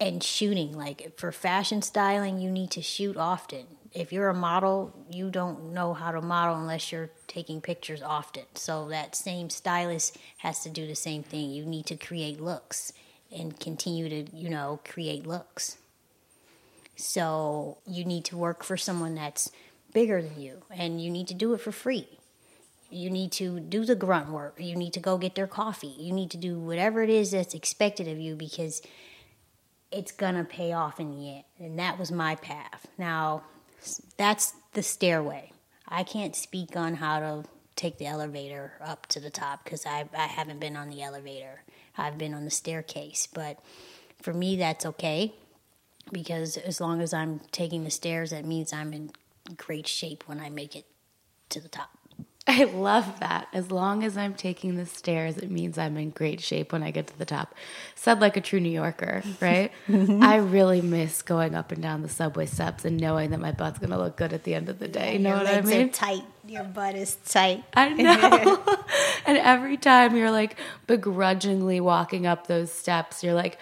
and 0.00 0.22
shooting. 0.22 0.72
Like 0.72 1.18
for 1.18 1.30
fashion 1.32 1.82
styling, 1.82 2.40
you 2.40 2.50
need 2.50 2.70
to 2.72 2.82
shoot 2.82 3.16
often 3.16 3.66
if 3.92 4.12
you're 4.12 4.28
a 4.28 4.34
model, 4.34 4.94
you 5.10 5.30
don't 5.30 5.72
know 5.72 5.94
how 5.94 6.12
to 6.12 6.20
model 6.20 6.56
unless 6.56 6.92
you're 6.92 7.10
taking 7.26 7.60
pictures 7.60 8.02
often. 8.02 8.44
So 8.54 8.88
that 8.88 9.16
same 9.16 9.50
stylist 9.50 10.16
has 10.38 10.60
to 10.62 10.70
do 10.70 10.86
the 10.86 10.94
same 10.94 11.22
thing. 11.22 11.50
You 11.50 11.64
need 11.64 11.86
to 11.86 11.96
create 11.96 12.40
looks 12.40 12.92
and 13.36 13.58
continue 13.58 14.08
to, 14.08 14.36
you 14.36 14.48
know, 14.48 14.80
create 14.84 15.26
looks. 15.26 15.78
So 16.96 17.78
you 17.86 18.04
need 18.04 18.24
to 18.26 18.36
work 18.36 18.62
for 18.62 18.76
someone 18.76 19.14
that's 19.14 19.50
bigger 19.92 20.22
than 20.22 20.40
you 20.40 20.62
and 20.70 21.02
you 21.02 21.10
need 21.10 21.26
to 21.28 21.34
do 21.34 21.52
it 21.54 21.60
for 21.60 21.72
free. 21.72 22.06
You 22.90 23.10
need 23.10 23.32
to 23.32 23.60
do 23.60 23.84
the 23.84 23.94
grunt 23.94 24.30
work. 24.30 24.56
You 24.58 24.76
need 24.76 24.92
to 24.94 25.00
go 25.00 25.16
get 25.16 25.34
their 25.34 25.46
coffee. 25.46 25.94
You 25.98 26.12
need 26.12 26.30
to 26.32 26.36
do 26.36 26.58
whatever 26.58 27.02
it 27.02 27.10
is 27.10 27.30
that's 27.30 27.54
expected 27.54 28.06
of 28.08 28.18
you 28.18 28.34
because 28.36 28.82
it's 29.92 30.12
to 30.36 30.44
pay 30.44 30.72
off 30.72 31.00
in 31.00 31.10
the 31.10 31.28
end. 31.36 31.44
And 31.58 31.78
that 31.78 31.98
was 31.98 32.12
my 32.12 32.36
path. 32.36 32.86
Now, 32.98 33.42
that's 34.16 34.54
the 34.72 34.82
stairway. 34.82 35.52
I 35.88 36.04
can't 36.04 36.36
speak 36.36 36.76
on 36.76 36.94
how 36.94 37.20
to 37.20 37.44
take 37.76 37.98
the 37.98 38.06
elevator 38.06 38.74
up 38.80 39.06
to 39.06 39.20
the 39.20 39.30
top 39.30 39.64
because 39.64 39.86
I, 39.86 40.08
I 40.16 40.26
haven't 40.26 40.60
been 40.60 40.76
on 40.76 40.90
the 40.90 41.02
elevator. 41.02 41.62
I've 41.96 42.18
been 42.18 42.34
on 42.34 42.44
the 42.44 42.50
staircase. 42.50 43.26
But 43.26 43.58
for 44.20 44.32
me, 44.32 44.56
that's 44.56 44.86
okay 44.86 45.32
because 46.12 46.56
as 46.56 46.80
long 46.80 47.00
as 47.00 47.12
I'm 47.12 47.40
taking 47.50 47.84
the 47.84 47.90
stairs, 47.90 48.30
that 48.30 48.44
means 48.44 48.72
I'm 48.72 48.92
in 48.92 49.10
great 49.56 49.86
shape 49.86 50.24
when 50.26 50.40
I 50.40 50.50
make 50.50 50.76
it 50.76 50.84
to 51.48 51.60
the 51.60 51.68
top. 51.68 51.99
I 52.46 52.64
love 52.64 53.20
that. 53.20 53.48
As 53.52 53.70
long 53.70 54.02
as 54.02 54.16
I'm 54.16 54.34
taking 54.34 54.76
the 54.76 54.86
stairs, 54.86 55.36
it 55.36 55.50
means 55.50 55.76
I'm 55.76 55.96
in 55.96 56.10
great 56.10 56.40
shape 56.40 56.72
when 56.72 56.82
I 56.82 56.90
get 56.90 57.06
to 57.08 57.18
the 57.18 57.24
top. 57.24 57.54
Said 57.94 58.20
like 58.20 58.36
a 58.36 58.40
true 58.40 58.60
New 58.60 58.70
Yorker, 58.70 59.22
right? 59.40 59.70
I 59.88 60.36
really 60.36 60.80
miss 60.80 61.22
going 61.22 61.54
up 61.54 61.70
and 61.70 61.82
down 61.82 62.02
the 62.02 62.08
subway 62.08 62.46
steps 62.46 62.84
and 62.84 62.96
knowing 62.96 63.30
that 63.30 63.40
my 63.40 63.52
butt's 63.52 63.78
going 63.78 63.90
to 63.90 63.98
look 63.98 64.16
good 64.16 64.32
at 64.32 64.44
the 64.44 64.54
end 64.54 64.68
of 64.68 64.78
the 64.78 64.88
day. 64.88 65.14
You 65.14 65.18
know 65.18 65.36
what 65.36 65.46
I 65.46 65.60
mean? 65.60 65.90
tight. 65.90 66.24
Your 66.46 66.64
butt 66.64 66.94
is 66.94 67.16
tight. 67.26 67.62
I 67.74 67.88
know. 67.94 68.62
and 69.26 69.36
every 69.38 69.76
time 69.76 70.16
you're 70.16 70.30
like 70.30 70.56
begrudgingly 70.86 71.80
walking 71.80 72.26
up 72.26 72.46
those 72.46 72.72
steps, 72.72 73.22
you're 73.22 73.34
like, 73.34 73.58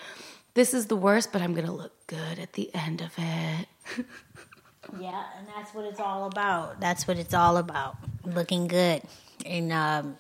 this 0.55 0.73
is 0.73 0.87
the 0.87 0.97
worst, 0.97 1.33
but 1.33 1.43
I'm 1.43 1.53
going 1.53 1.67
to 1.67 1.73
look 1.73 1.93
good 2.07 2.39
at 2.39 2.55
the 2.55 2.73
end 2.75 3.01
of 3.01 3.13
it. 3.19 4.07
Yeah, 4.99 5.25
and 5.37 5.47
that's 5.49 5.75
what 5.75 5.85
it's 5.85 6.01
all 6.01 6.27
about. 6.27 6.81
That's 6.81 7.07
what 7.07 7.19
it's 7.19 7.35
all 7.35 7.57
about. 7.57 7.97
Looking 8.25 8.69
good 8.69 9.03
and 9.45 9.73
um, 9.73 10.19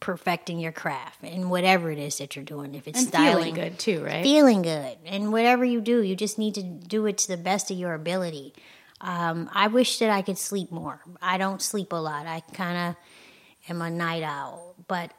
perfecting 0.00 0.58
your 0.58 0.72
craft 0.72 1.22
and 1.22 1.50
whatever 1.50 1.90
it 1.90 1.98
is 1.98 2.18
that 2.18 2.36
you're 2.36 2.44
doing. 2.44 2.74
If 2.74 2.88
it's 2.88 2.98
and 2.98 3.08
styling, 3.08 3.54
feeling 3.54 3.54
good 3.54 3.78
too, 3.78 4.04
right? 4.04 4.22
Feeling 4.22 4.62
good, 4.62 4.96
and 5.04 5.32
whatever 5.32 5.64
you 5.64 5.80
do, 5.80 6.02
you 6.02 6.16
just 6.16 6.38
need 6.38 6.54
to 6.54 6.62
do 6.62 7.06
it 7.06 7.18
to 7.18 7.28
the 7.28 7.36
best 7.36 7.70
of 7.70 7.78
your 7.78 7.94
ability. 7.94 8.54
Um, 9.00 9.50
I 9.52 9.66
wish 9.68 9.98
that 9.98 10.10
I 10.10 10.22
could 10.22 10.38
sleep 10.38 10.70
more. 10.70 11.00
I 11.20 11.38
don't 11.38 11.60
sleep 11.60 11.92
a 11.92 11.96
lot. 11.96 12.26
I 12.26 12.40
kind 12.52 12.90
of 12.90 13.70
am 13.70 13.82
a 13.82 13.90
night 13.90 14.22
owl, 14.22 14.74
but 14.88 15.12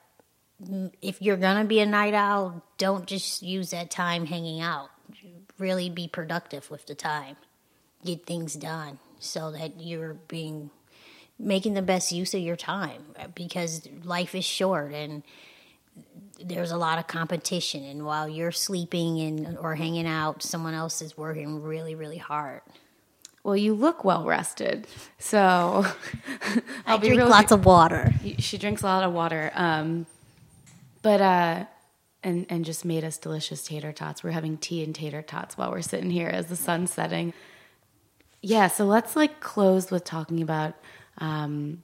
if 1.01 1.21
you're 1.21 1.37
gonna 1.37 1.65
be 1.65 1.79
a 1.79 1.85
night 1.85 2.13
owl, 2.13 2.63
don't 2.77 3.05
just 3.05 3.43
use 3.43 3.71
that 3.71 3.91
time 3.91 4.25
hanging 4.25 4.61
out. 4.61 4.89
Really 5.59 5.89
be 5.89 6.07
productive 6.07 6.69
with 6.69 6.85
the 6.85 6.95
time 6.95 7.35
get 8.07 8.25
things 8.25 8.53
done 8.55 8.99
so 9.19 9.51
that 9.51 9.79
you're 9.79 10.13
being 10.27 10.71
making 11.39 11.73
the 11.75 11.81
best 11.81 12.11
use 12.11 12.33
of 12.33 12.41
your 12.41 12.55
time 12.55 13.03
because 13.35 13.87
life 14.03 14.33
is 14.33 14.45
short 14.45 14.93
and 14.93 15.23
there's 16.43 16.71
a 16.71 16.77
lot 16.77 16.99
of 16.99 17.07
competition. 17.07 17.83
And 17.83 18.05
while 18.05 18.27
you're 18.29 18.51
sleeping 18.51 19.19
and 19.19 19.57
or 19.57 19.75
hanging 19.75 20.07
out 20.07 20.41
someone 20.43 20.73
else 20.73 21.01
is 21.01 21.17
working 21.17 21.61
really 21.61 21.95
really 21.95 22.17
hard. 22.17 22.61
Well 23.43 23.57
you 23.57 23.73
look 23.73 24.03
well 24.03 24.25
rested 24.25 24.87
so 25.19 25.85
i 26.85 26.97
drink 26.97 27.17
really, 27.17 27.29
lots 27.29 27.51
of 27.51 27.65
water. 27.65 28.13
She 28.39 28.57
drinks 28.57 28.81
a 28.81 28.85
lot 28.85 29.03
of 29.03 29.13
water 29.13 29.51
um, 29.53 30.05
but 31.01 31.21
uh 31.21 31.65
and 32.23 32.45
and 32.49 32.65
just 32.65 32.83
made 32.83 33.03
us 33.03 33.17
delicious 33.17 33.63
tater 33.63 33.91
tots. 33.91 34.23
We're 34.23 34.31
having 34.31 34.57
tea 34.57 34.83
and 34.83 34.93
tater 34.93 35.21
tots 35.21 35.57
while 35.57 35.71
we're 35.71 35.81
sitting 35.81 36.09
here 36.09 36.29
as 36.29 36.47
the 36.47 36.55
sun's 36.55 36.91
setting 36.91 37.33
yeah, 38.41 38.67
so 38.67 38.85
let's 38.85 39.15
like 39.15 39.39
close 39.39 39.91
with 39.91 40.03
talking 40.03 40.41
about 40.41 40.75
um, 41.17 41.83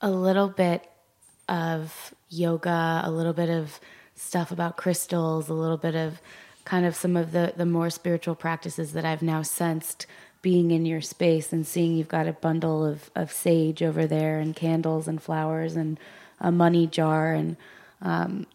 a 0.00 0.10
little 0.10 0.48
bit 0.48 0.88
of 1.48 2.14
yoga, 2.28 3.02
a 3.04 3.10
little 3.10 3.32
bit 3.32 3.50
of 3.50 3.80
stuff 4.14 4.50
about 4.50 4.76
crystals, 4.76 5.48
a 5.48 5.54
little 5.54 5.76
bit 5.76 5.94
of 5.94 6.20
kind 6.64 6.86
of 6.86 6.94
some 6.94 7.16
of 7.16 7.32
the, 7.32 7.52
the 7.56 7.66
more 7.66 7.90
spiritual 7.90 8.34
practices 8.34 8.92
that 8.92 9.04
I've 9.04 9.22
now 9.22 9.42
sensed 9.42 10.06
being 10.42 10.70
in 10.70 10.86
your 10.86 11.00
space 11.00 11.52
and 11.52 11.66
seeing 11.66 11.96
you've 11.96 12.08
got 12.08 12.26
a 12.26 12.32
bundle 12.32 12.84
of, 12.84 13.10
of 13.14 13.32
sage 13.32 13.82
over 13.82 14.06
there 14.06 14.38
and 14.38 14.56
candles 14.56 15.06
and 15.06 15.22
flowers 15.22 15.76
and 15.76 15.98
a 16.40 16.50
money 16.50 16.86
jar. 16.86 17.32
And, 17.32 17.56
um, 18.00 18.46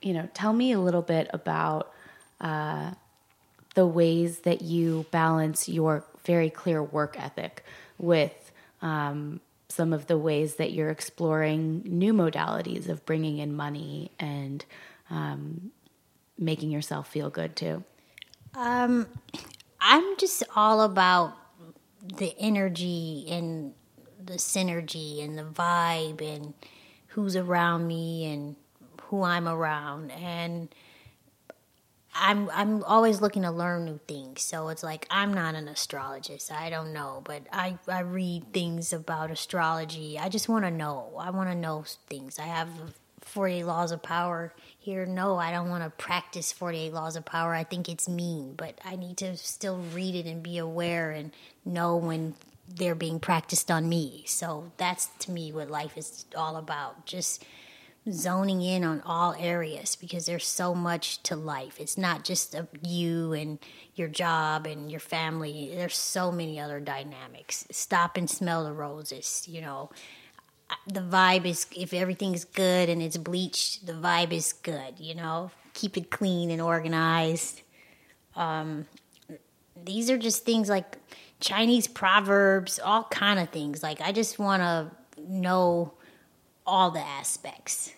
you 0.00 0.12
know, 0.12 0.28
tell 0.34 0.52
me 0.52 0.72
a 0.72 0.80
little 0.80 1.02
bit 1.02 1.28
about 1.32 1.92
uh, 2.40 2.92
the 3.74 3.86
ways 3.86 4.40
that 4.40 4.62
you 4.62 5.06
balance 5.10 5.68
your 5.68 6.04
very 6.24 6.50
clear 6.50 6.82
work 6.82 7.16
ethic 7.18 7.64
with 7.98 8.52
um, 8.80 9.40
some 9.68 9.92
of 9.92 10.06
the 10.06 10.18
ways 10.18 10.56
that 10.56 10.72
you're 10.72 10.90
exploring 10.90 11.82
new 11.84 12.12
modalities 12.12 12.88
of 12.88 13.04
bringing 13.06 13.38
in 13.38 13.54
money 13.54 14.10
and 14.18 14.64
um, 15.10 15.70
making 16.38 16.70
yourself 16.70 17.08
feel 17.08 17.30
good 17.30 17.56
too? 17.56 17.82
Um, 18.54 19.06
I'm 19.80 20.16
just 20.18 20.42
all 20.54 20.82
about 20.82 21.34
the 22.02 22.34
energy 22.38 23.26
and 23.30 23.72
the 24.22 24.34
synergy 24.34 25.24
and 25.24 25.38
the 25.38 25.44
vibe 25.44 26.20
and 26.20 26.54
who's 27.08 27.36
around 27.36 27.86
me 27.86 28.26
and 28.26 28.56
who 29.04 29.22
I'm 29.22 29.48
around 29.48 30.10
and 30.12 30.68
I'm 32.14 32.50
I'm 32.50 32.84
always 32.84 33.20
looking 33.20 33.42
to 33.42 33.50
learn 33.50 33.84
new 33.84 34.00
things. 34.06 34.42
So 34.42 34.68
it's 34.68 34.82
like 34.82 35.06
I'm 35.10 35.32
not 35.32 35.54
an 35.54 35.68
astrologist. 35.68 36.52
I 36.52 36.70
don't 36.70 36.92
know, 36.92 37.22
but 37.24 37.42
I 37.52 37.78
I 37.88 38.00
read 38.00 38.52
things 38.52 38.92
about 38.92 39.30
astrology. 39.30 40.18
I 40.18 40.28
just 40.28 40.48
want 40.48 40.64
to 40.64 40.70
know. 40.70 41.12
I 41.18 41.30
want 41.30 41.50
to 41.50 41.54
know 41.54 41.84
things. 42.08 42.38
I 42.38 42.46
have 42.46 42.68
48 43.22 43.64
laws 43.64 43.92
of 43.92 44.02
power 44.02 44.52
here. 44.78 45.06
No, 45.06 45.38
I 45.38 45.52
don't 45.52 45.70
want 45.70 45.84
to 45.84 45.90
practice 45.90 46.52
48 46.52 46.92
laws 46.92 47.16
of 47.16 47.24
power. 47.24 47.54
I 47.54 47.64
think 47.64 47.88
it's 47.88 48.08
mean, 48.08 48.54
but 48.56 48.78
I 48.84 48.96
need 48.96 49.16
to 49.18 49.36
still 49.36 49.78
read 49.94 50.14
it 50.14 50.26
and 50.26 50.42
be 50.42 50.58
aware 50.58 51.12
and 51.12 51.32
know 51.64 51.96
when 51.96 52.34
they're 52.68 52.94
being 52.94 53.20
practiced 53.20 53.70
on 53.70 53.88
me. 53.88 54.24
So 54.26 54.72
that's 54.76 55.06
to 55.20 55.30
me 55.30 55.52
what 55.52 55.70
life 55.70 55.96
is 55.96 56.26
all 56.36 56.56
about. 56.56 57.06
Just 57.06 57.44
zoning 58.10 58.62
in 58.62 58.82
on 58.82 59.00
all 59.02 59.34
areas 59.38 59.94
because 59.94 60.26
there's 60.26 60.46
so 60.46 60.74
much 60.74 61.22
to 61.22 61.36
life. 61.36 61.78
It's 61.78 61.96
not 61.96 62.24
just 62.24 62.56
you 62.82 63.32
and 63.32 63.58
your 63.94 64.08
job 64.08 64.66
and 64.66 64.90
your 64.90 65.00
family. 65.00 65.70
There's 65.74 65.96
so 65.96 66.32
many 66.32 66.58
other 66.58 66.80
dynamics. 66.80 67.66
Stop 67.70 68.16
and 68.16 68.28
smell 68.28 68.64
the 68.64 68.72
roses, 68.72 69.46
you 69.48 69.60
know. 69.60 69.90
The 70.86 71.00
vibe 71.00 71.44
is 71.44 71.66
if 71.76 71.92
everything's 71.92 72.44
good 72.44 72.88
and 72.88 73.02
it's 73.02 73.18
bleached, 73.18 73.86
the 73.86 73.92
vibe 73.92 74.32
is 74.32 74.52
good, 74.52 74.98
you 74.98 75.14
know. 75.14 75.50
Keep 75.74 75.96
it 75.96 76.10
clean 76.10 76.50
and 76.50 76.60
organized. 76.60 77.62
Um, 78.34 78.86
these 79.84 80.10
are 80.10 80.18
just 80.18 80.44
things 80.44 80.68
like 80.68 80.96
Chinese 81.40 81.86
proverbs, 81.86 82.80
all 82.82 83.04
kind 83.04 83.38
of 83.38 83.50
things. 83.50 83.82
Like 83.82 84.00
I 84.00 84.12
just 84.12 84.38
want 84.38 84.62
to 84.62 84.90
know 85.28 85.94
all 86.66 86.90
the 86.90 87.00
aspects. 87.00 87.92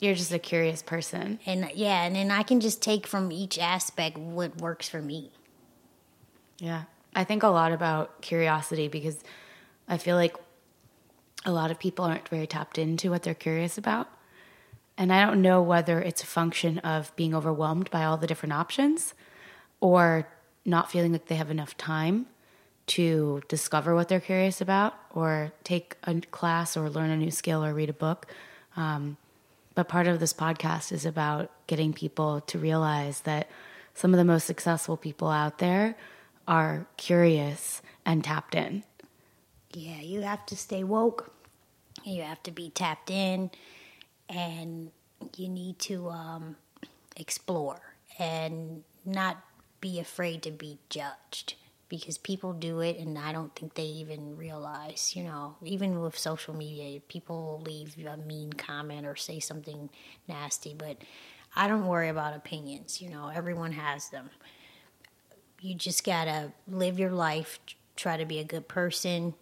You're 0.00 0.14
just 0.14 0.32
a 0.32 0.38
curious 0.38 0.82
person. 0.82 1.40
And 1.44 1.70
yeah, 1.74 2.04
and 2.04 2.14
then 2.14 2.30
I 2.30 2.42
can 2.42 2.60
just 2.60 2.80
take 2.82 3.06
from 3.06 3.32
each 3.32 3.58
aspect 3.58 4.16
what 4.16 4.60
works 4.60 4.88
for 4.88 5.02
me. 5.02 5.30
Yeah. 6.58 6.84
I 7.14 7.24
think 7.24 7.42
a 7.42 7.48
lot 7.48 7.72
about 7.72 8.20
curiosity 8.20 8.88
because 8.88 9.18
I 9.88 9.96
feel 9.98 10.16
like 10.16 10.36
a 11.44 11.50
lot 11.50 11.70
of 11.70 11.78
people 11.78 12.04
aren't 12.04 12.28
very 12.28 12.46
tapped 12.46 12.78
into 12.78 13.10
what 13.10 13.22
they're 13.22 13.34
curious 13.34 13.78
about. 13.78 14.08
And 14.96 15.12
I 15.12 15.24
don't 15.24 15.42
know 15.42 15.62
whether 15.62 16.00
it's 16.00 16.22
a 16.22 16.26
function 16.26 16.78
of 16.80 17.14
being 17.16 17.34
overwhelmed 17.34 17.90
by 17.90 18.04
all 18.04 18.16
the 18.16 18.26
different 18.26 18.52
options 18.52 19.14
or 19.80 20.28
not 20.64 20.90
feeling 20.90 21.12
like 21.12 21.26
they 21.26 21.36
have 21.36 21.50
enough 21.50 21.76
time 21.76 22.26
to 22.88 23.42
discover 23.48 23.94
what 23.94 24.08
they're 24.08 24.20
curious 24.20 24.60
about 24.60 24.94
or 25.14 25.52
take 25.62 25.96
a 26.04 26.20
class 26.20 26.76
or 26.76 26.90
learn 26.90 27.10
a 27.10 27.16
new 27.16 27.30
skill 27.30 27.64
or 27.64 27.74
read 27.74 27.90
a 27.90 27.94
book. 27.94 28.26
Um, 28.76 29.16
but 29.74 29.88
part 29.88 30.06
of 30.06 30.20
this 30.20 30.32
podcast 30.32 30.90
is 30.90 31.06
about 31.06 31.50
getting 31.66 31.92
people 31.92 32.40
to 32.42 32.58
realize 32.58 33.20
that 33.20 33.48
some 33.94 34.12
of 34.12 34.18
the 34.18 34.24
most 34.24 34.46
successful 34.46 34.96
people 34.96 35.28
out 35.28 35.58
there 35.58 35.96
are 36.46 36.86
curious 36.96 37.82
and 38.04 38.24
tapped 38.24 38.54
in. 38.54 38.84
Yeah, 39.72 40.00
you 40.00 40.22
have 40.22 40.46
to 40.46 40.56
stay 40.56 40.82
woke. 40.82 41.32
You 42.04 42.22
have 42.22 42.42
to 42.44 42.50
be 42.50 42.70
tapped 42.70 43.10
in, 43.10 43.50
and 44.28 44.90
you 45.36 45.48
need 45.48 45.78
to 45.80 46.08
um, 46.08 46.56
explore 47.16 47.80
and 48.18 48.82
not 49.04 49.36
be 49.80 50.00
afraid 50.00 50.42
to 50.42 50.50
be 50.50 50.78
judged 50.88 51.54
because 51.88 52.18
people 52.18 52.52
do 52.52 52.80
it 52.80 52.98
and 52.98 53.18
I 53.18 53.32
don't 53.32 53.54
think 53.54 53.74
they 53.74 53.84
even 53.84 54.36
realize, 54.36 55.16
you 55.16 55.24
know, 55.24 55.56
even 55.64 56.00
with 56.00 56.18
social 56.18 56.54
media, 56.54 57.00
people 57.00 57.62
leave 57.64 57.96
a 58.06 58.16
mean 58.16 58.52
comment 58.52 59.06
or 59.06 59.16
say 59.16 59.40
something 59.40 59.88
nasty, 60.28 60.74
but 60.76 60.98
I 61.56 61.66
don't 61.66 61.86
worry 61.86 62.08
about 62.08 62.36
opinions, 62.36 63.00
you 63.00 63.08
know, 63.08 63.28
everyone 63.28 63.72
has 63.72 64.10
them. 64.10 64.30
You 65.60 65.74
just 65.74 66.04
got 66.04 66.26
to 66.26 66.52
live 66.68 66.98
your 66.98 67.10
life, 67.10 67.58
try 67.96 68.16
to 68.16 68.26
be 68.26 68.38
a 68.38 68.44
good 68.44 68.68
person, 68.68 69.34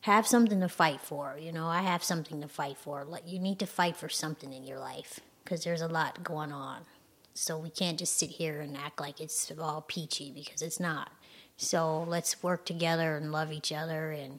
have 0.00 0.26
something 0.26 0.60
to 0.60 0.68
fight 0.68 1.00
for, 1.00 1.38
you 1.40 1.52
know. 1.52 1.66
I 1.66 1.82
have 1.82 2.02
something 2.02 2.40
to 2.40 2.48
fight 2.48 2.76
for. 2.76 3.04
Like 3.04 3.22
you 3.26 3.38
need 3.38 3.58
to 3.60 3.66
fight 3.66 3.96
for 3.96 4.08
something 4.08 4.52
in 4.52 4.64
your 4.64 4.78
life 4.78 5.20
because 5.44 5.64
there's 5.64 5.80
a 5.80 5.88
lot 5.88 6.22
going 6.24 6.52
on. 6.52 6.82
So 7.34 7.56
we 7.56 7.70
can't 7.70 7.98
just 7.98 8.18
sit 8.18 8.30
here 8.30 8.60
and 8.60 8.76
act 8.76 9.00
like 9.00 9.20
it's 9.20 9.50
all 9.58 9.82
peachy 9.86 10.32
because 10.32 10.60
it's 10.60 10.80
not 10.80 11.10
so 11.58 12.04
let's 12.04 12.40
work 12.40 12.64
together 12.64 13.16
and 13.16 13.32
love 13.32 13.52
each 13.52 13.72
other 13.72 14.12
and 14.12 14.38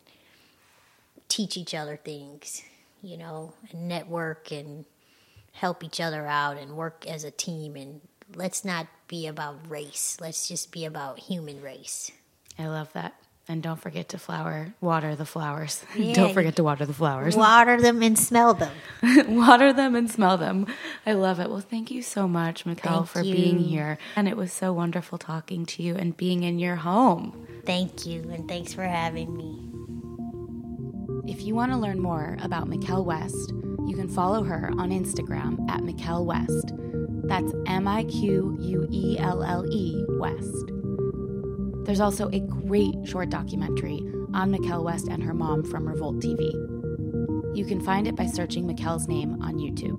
teach 1.28 1.58
each 1.58 1.76
other 1.76 1.98
things, 1.98 2.64
you 3.04 3.18
know, 3.18 3.54
and 3.72 3.90
network 3.90 4.52
and 4.52 4.86
help 5.52 5.84
each 5.84 6.00
other 6.00 6.26
out 6.26 6.58
and 6.58 6.78
work 6.78 7.06
as 7.06 7.26
a 7.26 7.32
team. 7.32 7.76
And 7.76 8.00
let's 8.36 8.64
not 8.64 8.88
be 9.10 9.28
about 9.28 9.70
race, 9.70 10.18
let's 10.22 10.48
just 10.48 10.72
be 10.72 10.86
about 10.86 11.20
human 11.20 11.62
race. 11.62 12.10
I 12.58 12.68
love 12.68 12.92
that. 12.94 13.14
And 13.50 13.64
don't 13.64 13.82
forget 13.82 14.10
to 14.10 14.20
flower, 14.20 14.76
water 14.80 15.16
the 15.16 15.26
flowers. 15.26 15.84
Yeah, 15.96 16.14
don't 16.14 16.34
forget 16.36 16.56
to 16.58 16.64
water 16.64 16.86
the 16.86 16.94
flowers. 16.94 17.36
Water 17.36 17.82
them 17.82 18.04
and 18.04 18.18
smell 18.18 18.54
them. 18.54 18.72
water 19.28 19.74
them 19.74 19.96
and 19.96 20.10
smell 20.10 20.38
them. 20.38 20.68
I 21.06 21.14
love 21.14 21.40
it. 21.40 21.50
Well, 21.50 21.60
thank 21.60 21.90
you 21.90 22.04
so 22.04 22.28
much, 22.28 22.66
Miquelle, 22.68 23.06
for 23.06 23.22
you. 23.24 23.34
being 23.34 23.58
here. 23.58 23.98
And 24.16 24.28
it 24.28 24.38
was 24.38 24.54
so 24.54 24.72
wonderful 24.72 25.18
talking 25.18 25.66
to 25.66 25.82
you 25.82 25.96
and 25.96 26.16
being 26.16 26.44
in 26.44 26.60
your 26.60 26.76
home. 26.76 27.48
Thank 27.66 28.06
you. 28.06 28.30
And 28.32 28.48
thanks 28.48 28.72
for 28.72 28.84
having 28.84 29.36
me. 29.36 29.66
If 31.30 31.42
you 31.42 31.56
want 31.56 31.72
to 31.72 31.78
learn 31.78 32.00
more 32.00 32.38
about 32.42 32.70
Miquelle 32.70 33.04
West, 33.04 33.52
you 33.88 33.96
can 33.96 34.08
follow 34.08 34.44
her 34.44 34.72
on 34.78 34.92
Instagram 34.92 35.68
at 35.72 35.84
Miquelle 35.84 36.24
West. 36.24 36.72
That's 37.24 37.52
M 37.66 37.88
I 37.88 38.04
Q 38.04 38.58
U 38.62 38.88
E 38.92 39.18
L 39.20 39.44
L 39.44 39.66
E 39.72 40.06
West. 40.20 40.72
There's 41.86 42.00
also 42.00 42.30
a 42.30 42.40
great 42.40 42.96
short 43.06 43.30
documentary 43.30 44.02
on 44.34 44.52
Miquelle 44.52 44.84
West 44.84 45.08
and 45.08 45.24
her 45.24 45.34
mom 45.34 45.64
from 45.64 45.88
Revolt 45.88 46.18
TV. 46.18 46.52
You 47.56 47.66
can 47.66 47.82
find 47.82 48.08
it 48.08 48.16
by 48.16 48.28
searching 48.28 48.68
Miquelle's 48.68 49.08
name 49.08 49.42
on 49.42 49.56
YouTube. 49.56 49.98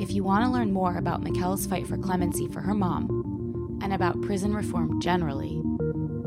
If 0.00 0.12
you 0.12 0.24
want 0.24 0.44
to 0.44 0.50
learn 0.50 0.72
more 0.72 0.96
about 0.96 1.22
Miquelle's 1.22 1.66
fight 1.66 1.86
for 1.86 1.98
clemency 1.98 2.48
for 2.48 2.60
her 2.60 2.74
mom 2.74 3.78
and 3.82 3.92
about 3.92 4.20
prison 4.22 4.54
reform 4.54 5.00
generally, 5.00 5.62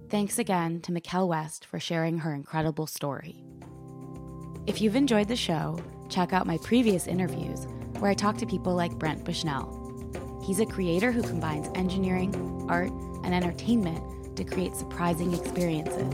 Thanks 0.10 0.40
again 0.40 0.82
to 0.82 0.92
Miquelle 0.92 1.28
West 1.28 1.66
for 1.66 1.80
sharing 1.80 2.20
her 2.20 2.34
incredible 2.34 2.88
story. 2.88 3.44
If 4.66 4.82
you've 4.82 4.96
enjoyed 4.96 5.28
the 5.28 5.36
show, 5.36 5.80
check 6.10 6.34
out 6.34 6.48
my 6.48 6.58
previous 6.58 7.08
interviews 7.08 7.68
where 8.00 8.12
I 8.12 8.14
talk 8.14 8.38
to 8.38 8.46
people 8.46 8.76
like 8.76 8.98
Brent 8.98 9.24
Bushnell. 9.24 9.76
He's 10.44 10.60
a 10.60 10.66
creator 10.66 11.12
who 11.12 11.22
combines 11.22 11.70
engineering, 11.76 12.66
art, 12.70 12.92
and 13.24 13.34
entertainment 13.34 14.36
to 14.38 14.44
create 14.44 14.76
surprising 14.76 15.34
experiences. 15.34 16.14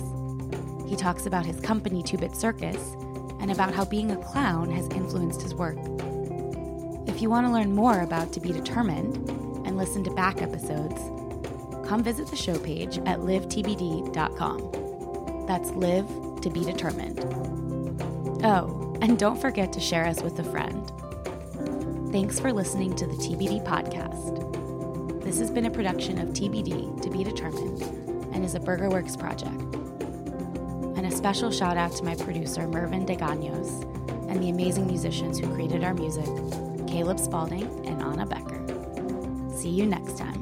He 0.89 0.95
talks 0.95 1.25
about 1.25 1.45
his 1.45 1.59
company, 1.59 2.03
Two 2.03 2.17
Bit 2.17 2.35
Circus, 2.35 2.95
and 3.39 3.51
about 3.51 3.73
how 3.73 3.85
being 3.85 4.11
a 4.11 4.17
clown 4.17 4.71
has 4.71 4.87
influenced 4.89 5.41
his 5.41 5.53
work. 5.53 5.77
If 7.07 7.21
you 7.21 7.29
want 7.29 7.47
to 7.47 7.53
learn 7.53 7.73
more 7.73 8.01
about 8.01 8.33
To 8.33 8.39
Be 8.39 8.51
Determined 8.51 9.15
and 9.65 9.77
listen 9.77 10.03
to 10.03 10.11
back 10.11 10.41
episodes, 10.41 10.99
come 11.87 12.03
visit 12.03 12.27
the 12.27 12.35
show 12.35 12.57
page 12.59 12.97
at 12.99 13.19
livetbd.com. 13.19 14.71
That's 15.47 15.71
live 15.71 16.07
to 16.41 16.49
be 16.49 16.63
determined. 16.63 17.19
Oh, 18.43 18.84
and 19.05 19.19
don't 19.19 19.39
forget 19.39 19.71
to 19.71 19.79
share 19.79 20.07
us 20.07 20.23
with 20.23 20.39
a 20.39 20.43
friend. 20.43 20.91
Thanks 22.11 22.39
for 22.39 22.51
listening 22.51 22.95
to 22.95 23.05
the 23.05 23.13
TBD 23.13 23.63
podcast. 23.63 25.23
This 25.23 25.37
has 25.37 25.51
been 25.51 25.67
a 25.67 25.69
production 25.69 26.17
of 26.17 26.29
TBD, 26.29 27.03
To 27.03 27.11
Be 27.11 27.23
Determined, 27.23 27.83
and 28.33 28.43
is 28.43 28.55
a 28.55 28.59
BurgerWorks 28.59 29.19
project. 29.19 29.61
And 30.97 31.05
a 31.05 31.11
special 31.11 31.51
shout 31.51 31.77
out 31.77 31.91
to 31.97 32.03
my 32.03 32.15
producer, 32.15 32.67
Mervyn 32.67 33.05
Deganos, 33.05 33.83
and 34.27 34.41
the 34.41 34.49
amazing 34.49 34.87
musicians 34.87 35.37
who 35.37 35.53
created 35.53 35.83
our 35.83 35.93
music, 35.93 36.25
Caleb 36.87 37.19
Spalding 37.19 37.85
and 37.85 38.01
Anna 38.01 38.25
Becker. 38.25 38.59
See 39.55 39.69
you 39.69 39.85
next 39.85 40.17
time. 40.17 40.34